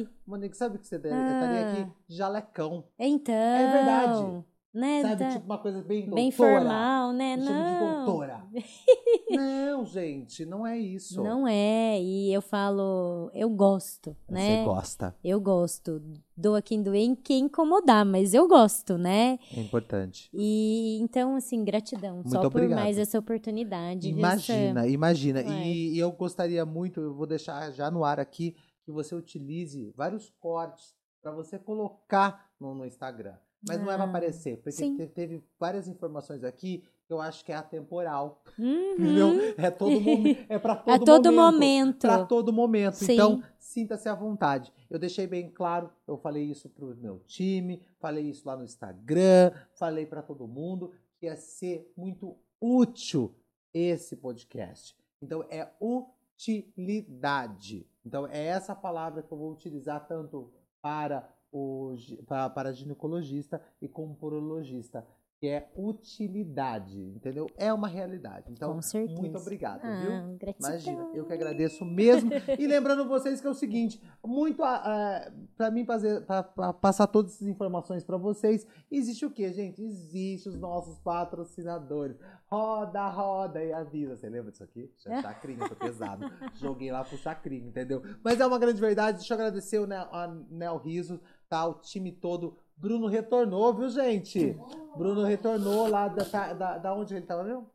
[0.00, 1.72] aparecer, Monique, sabe o que você eu estaria Ah.
[1.72, 1.86] aqui?
[2.08, 2.84] Jalecão.
[2.98, 3.34] Então.
[3.34, 4.44] É verdade.
[4.74, 5.02] Né?
[5.02, 5.16] Sabe?
[5.18, 6.14] tá- Tipo uma coisa bem doutora.
[6.22, 7.36] Bem formal, né?
[7.36, 8.04] Chama de Não.
[8.04, 8.44] doutora.
[9.30, 11.22] não, gente, não é isso.
[11.22, 12.00] Não é.
[12.00, 14.60] E eu falo, eu gosto, né?
[14.60, 15.14] Você gosta.
[15.22, 16.02] Eu gosto.
[16.34, 19.38] Doa quem doer em quem incomodar, mas eu gosto, né?
[19.54, 20.30] É importante.
[20.32, 22.78] E então, assim, gratidão Muito só por obrigado.
[22.80, 24.08] mais essa oportunidade.
[24.08, 24.88] Imagina, Sam?
[24.88, 25.42] imagina.
[25.42, 29.92] E, e eu gostaria muito, eu vou deixar já no ar aqui, que você utilize
[29.94, 33.34] vários cortes para você colocar no, no Instagram.
[33.66, 34.96] Mas não é pra Ah, aparecer, porque sim.
[34.96, 38.42] te- teve várias informações aqui que eu acho que é atemporal.
[38.58, 38.92] Uhum.
[38.94, 39.54] Entendeu?
[39.56, 40.46] É todo momento.
[40.48, 41.52] É para todo, A todo momento.
[41.52, 42.00] momento.
[42.00, 42.94] Para todo momento.
[42.94, 43.12] Sim.
[43.12, 44.72] Então, sinta-se à vontade.
[44.90, 49.52] Eu deixei bem claro, eu falei isso pro meu time, falei isso lá no Instagram,
[49.74, 53.32] falei para todo mundo que ia ser muito útil
[53.72, 54.96] esse podcast.
[55.20, 57.86] Então, é utilidade.
[58.04, 61.94] Então, é essa palavra que eu vou utilizar tanto para o
[62.26, 65.06] para, para ginecologista e como porologista,
[65.42, 67.48] que é utilidade, entendeu?
[67.56, 68.52] É uma realidade.
[68.52, 70.12] Então, Com muito obrigado, viu?
[70.12, 70.70] Ah, gratidão.
[70.70, 72.30] Imagina, eu que agradeço mesmo.
[72.56, 77.48] E lembrando vocês que é o seguinte, muito para mim fazer, pra passar todas essas
[77.48, 79.82] informações para vocês, existe o que, gente?
[79.82, 82.16] Existe os nossos patrocinadores.
[82.46, 84.14] Roda, roda e avisa.
[84.14, 84.92] Você lembra disso aqui?
[85.22, 86.30] Chacrinha, foi pesado.
[86.54, 88.00] Joguei lá pro chacrinha, entendeu?
[88.22, 89.18] Mas é uma grande verdade.
[89.18, 91.20] Deixa eu agradecer o Nel, a Nel Riso,
[91.52, 91.66] tá?
[91.66, 92.56] O time todo.
[92.74, 94.58] Bruno retornou, viu, gente?
[94.96, 97.66] Bruno retornou lá da, da, da onde ele tava, viu?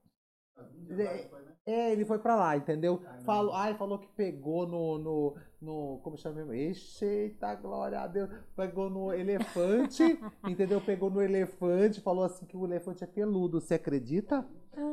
[1.63, 2.99] É, ele foi pra lá, entendeu?
[3.23, 6.53] Falou, ai, falou que pegou no, no, no como chama mesmo?
[7.05, 8.31] Eita, glória a Deus.
[8.55, 10.01] Pegou no elefante,
[10.47, 10.81] entendeu?
[10.81, 13.61] Pegou no elefante, falou assim que o elefante é peludo.
[13.61, 14.43] Você acredita?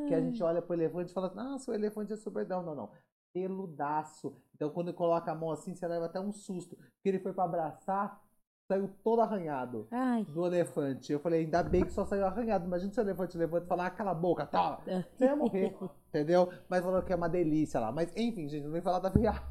[0.09, 2.47] Que a gente olha pro elefante e fala, nossa, o elefante é super...
[2.47, 2.91] Não, não, não.
[3.33, 4.37] Peludaço.
[4.55, 6.77] Então, quando coloca a mão assim, você leva até um susto.
[6.77, 8.24] Porque ele foi pra abraçar,
[8.67, 11.13] saiu todo arranhado Ai, do elefante.
[11.13, 12.65] Eu falei, ainda bem que só saiu arranhado.
[12.67, 14.79] Imagina se o elefante levanta e falar, ah, cala a boca, toma.
[15.15, 15.77] Você ia morrer,
[16.09, 16.49] entendeu?
[16.69, 17.93] Mas falou que é uma delícia lá.
[17.93, 19.43] Mas enfim, gente, não vem falar da viagem.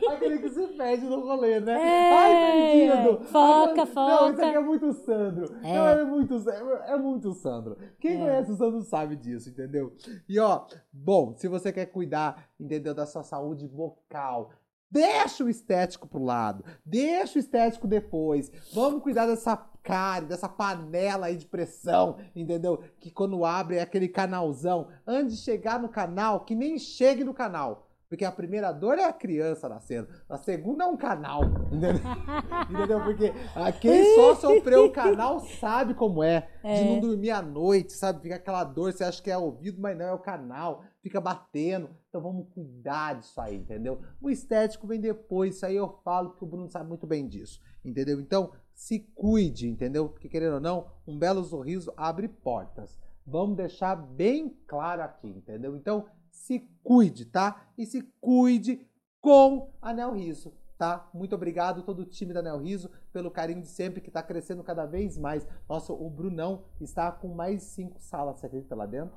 [0.08, 1.72] Aquele que se perde no rolê, né?
[1.72, 3.24] É, Ai, perdido!
[3.24, 4.46] foca, Ai, Não, isso foca.
[4.46, 5.56] aqui é muito Sandro.
[5.64, 5.74] É.
[5.74, 7.76] Não, é muito, é muito Sandro.
[7.98, 8.18] Quem É.
[8.18, 9.92] conhece o Sandro sabe disso, entendeu?
[10.28, 14.52] E ó, bom, se você quer cuidar, entendeu, da sua saúde vocal,
[14.92, 16.64] deixa o estético pro lado.
[16.84, 18.52] Deixa o estético depois.
[18.74, 22.84] Vamos cuidar dessa cárie, dessa panela aí de pressão, entendeu?
[23.00, 24.88] Que quando abre é aquele canalzão.
[25.06, 27.88] Antes de chegar no canal, que nem chegue no canal.
[28.12, 30.06] Porque a primeira dor é a criança nascendo.
[30.28, 31.44] A segunda é um canal.
[31.72, 31.94] Entendeu?
[32.68, 33.00] entendeu?
[33.02, 36.42] Porque ah, quem só sofreu o canal sabe como é.
[36.62, 36.84] De É.
[36.84, 38.20] não dormir à noite, sabe?
[38.20, 40.84] Fica aquela dor, você acha que é ouvido, mas não é o canal.
[41.00, 41.88] Fica batendo.
[42.10, 44.02] Então vamos cuidar disso aí, entendeu?
[44.20, 45.54] O estético vem depois.
[45.56, 47.62] Isso aí eu falo que o Bruno sabe muito bem disso.
[47.82, 48.20] Entendeu?
[48.20, 50.10] Então se cuide, entendeu?
[50.10, 52.94] Porque querendo ou não, um belo sorriso abre portas.
[53.26, 55.74] Vamos deixar bem claro aqui, entendeu?
[55.74, 57.68] Então se cuide, tá?
[57.78, 58.84] E se cuide
[59.20, 61.08] com a Nel Riso, tá?
[61.14, 64.64] Muito obrigado todo o time da Nel Riso pelo carinho de sempre que tá crescendo
[64.64, 65.46] cada vez mais.
[65.68, 69.14] Nossa, o Brunão está com mais cinco salas, você acredita lá dentro?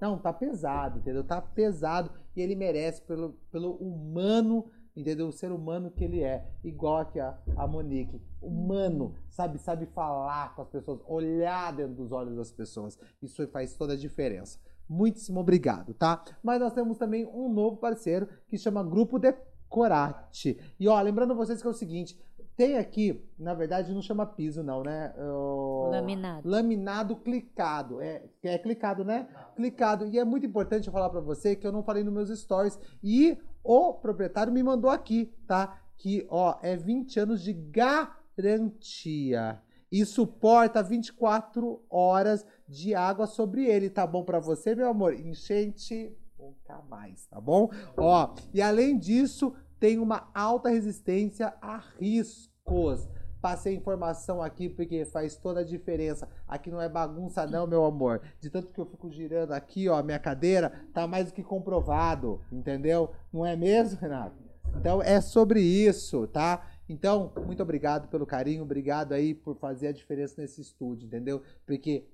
[0.00, 1.24] Não, tá pesado, entendeu?
[1.24, 5.28] Tá pesado e ele merece pelo, pelo humano, entendeu?
[5.28, 6.46] O ser humano que ele é.
[6.62, 8.20] Igual aqui a, a Monique.
[8.42, 9.56] Humano, sabe?
[9.58, 12.98] Sabe falar com as pessoas, olhar dentro dos olhos das pessoas.
[13.22, 14.58] Isso faz toda a diferença.
[14.88, 16.22] Muitíssimo obrigado, tá?
[16.42, 20.58] Mas nós temos também um novo parceiro que chama Grupo Decorate.
[20.78, 22.18] E ó, lembrando vocês que é o seguinte,
[22.56, 25.12] tem aqui, na verdade não chama piso não, né?
[25.18, 26.48] O- Laminado.
[26.48, 28.00] Laminado clicado.
[28.00, 29.28] É, é clicado, né?
[29.54, 30.06] Clicado.
[30.06, 32.78] E é muito importante eu falar pra você que eu não falei nos meus stories.
[33.02, 35.78] E o proprietário me mandou aqui, tá?
[35.98, 39.60] Que, ó, é 20 anos de garantia.
[39.90, 45.14] E suporta 24 horas de água sobre ele, tá bom pra você, meu amor?
[45.14, 47.70] Enchente nunca mais, tá bom?
[47.96, 53.08] Ó, e além disso, tem uma alta resistência a riscos.
[53.40, 56.28] Passei informação aqui porque faz toda a diferença.
[56.48, 58.22] Aqui não é bagunça não, meu amor.
[58.40, 62.40] De tanto que eu fico girando aqui, ó, minha cadeira, tá mais do que comprovado,
[62.50, 63.12] entendeu?
[63.32, 64.42] Não é mesmo, Renato?
[64.74, 66.66] Então é sobre isso, tá?
[66.88, 71.42] Então, muito obrigado pelo carinho, obrigado aí por fazer a diferença nesse estúdio, entendeu?
[71.64, 72.06] Porque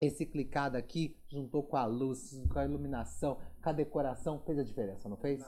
[0.00, 4.64] esse clicado aqui, juntou com a luz, com a iluminação, com a decoração, fez a
[4.64, 5.44] diferença, não fez?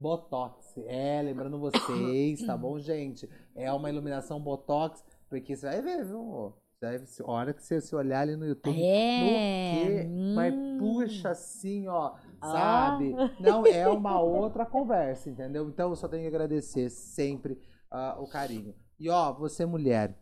[0.00, 0.78] Botox.
[0.86, 3.28] É, lembrando vocês, tá bom, gente?
[3.54, 6.54] É uma iluminação Botox, porque você vai ver, viu?
[6.82, 9.20] A hora que você se olhar ali no YouTube, É.
[9.20, 10.08] no quê?
[10.34, 10.78] Mas hum.
[10.78, 12.52] puxa assim, ó, Ah.
[12.52, 13.12] sabe?
[13.38, 15.68] Não, é uma outra conversa, entendeu?
[15.68, 18.74] Então eu só tenho que agradecer sempre ah, o carinho.
[18.98, 20.18] E ó, você mulher,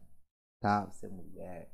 [0.60, 0.86] tá?
[0.86, 1.70] Você mulher,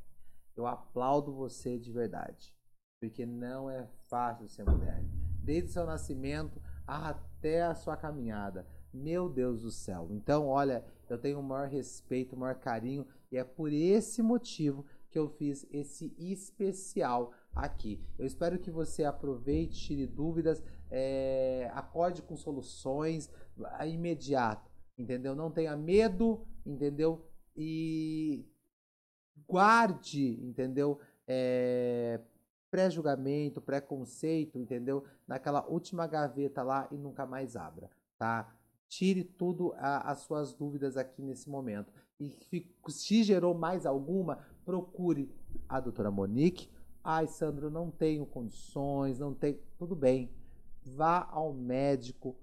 [0.57, 2.55] eu aplaudo você de verdade.
[3.01, 5.03] Porque não é fácil ser mulher.
[5.43, 8.67] Desde seu nascimento até a sua caminhada.
[8.93, 10.09] Meu Deus do céu.
[10.11, 13.07] Então, olha, eu tenho o maior respeito, o maior carinho.
[13.31, 18.01] E é por esse motivo que eu fiz esse especial aqui.
[18.19, 23.31] Eu espero que você aproveite, tire dúvidas, é, acorde com soluções
[23.87, 25.35] imediato, entendeu?
[25.35, 27.29] Não tenha medo, entendeu?
[27.57, 28.45] E
[29.47, 30.99] guarde, entendeu?
[31.27, 32.21] É,
[32.71, 35.05] pré-julgamento, preconceito, entendeu?
[35.27, 38.53] Naquela última gaveta lá e nunca mais abra, tá?
[38.89, 41.93] Tire tudo a- as suas dúvidas aqui nesse momento.
[42.21, 45.33] E fi- se gerou mais alguma, procure
[45.69, 46.69] a doutora Monique.
[47.03, 49.59] Ai, Sandro, não tenho condições, não tenho.
[49.79, 50.31] Tudo bem.
[50.83, 52.37] Vá ao médico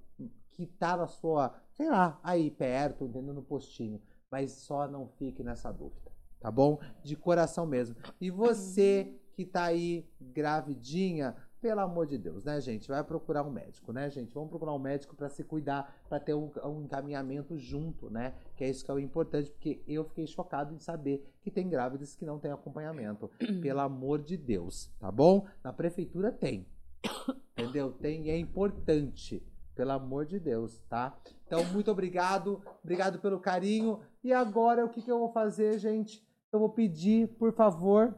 [0.52, 3.34] que tá na sua, sei lá, aí perto, entendeu?
[3.34, 4.02] No postinho.
[4.30, 6.11] Mas só não fique nessa dúvida,
[6.42, 6.80] tá bom?
[7.04, 7.96] De coração mesmo.
[8.20, 12.88] E você que tá aí gravidinha, pelo amor de Deus, né, gente?
[12.88, 14.34] Vai procurar um médico, né, gente?
[14.34, 18.34] Vamos procurar um médico para se cuidar, para ter um, um encaminhamento junto, né?
[18.56, 21.70] Que é isso que é o importante, porque eu fiquei chocado em saber que tem
[21.70, 23.30] grávidas que não têm acompanhamento.
[23.62, 25.46] Pelo amor de Deus, tá bom?
[25.64, 26.66] Na prefeitura tem.
[27.56, 27.92] Entendeu?
[27.92, 29.46] Tem e é importante.
[29.76, 31.16] Pelo amor de Deus, tá?
[31.46, 32.62] Então, muito obrigado.
[32.84, 34.00] Obrigado pelo carinho.
[34.24, 36.22] E agora, o que, que eu vou fazer, gente?
[36.52, 38.16] Eu vou pedir, por favor,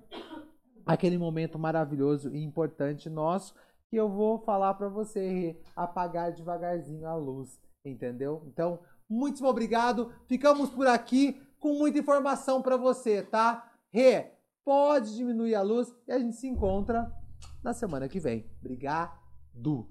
[0.85, 3.53] aquele momento maravilhoso e importante nosso,
[3.89, 8.43] que eu vou falar para você apagar devagarzinho a luz, entendeu?
[8.47, 10.11] Então, muito obrigado.
[10.27, 13.71] Ficamos por aqui com muita informação para você, tá?
[13.91, 14.31] Rê,
[14.65, 17.11] pode diminuir a luz e a gente se encontra
[17.63, 18.49] na semana que vem.
[18.59, 19.87] Obrigado.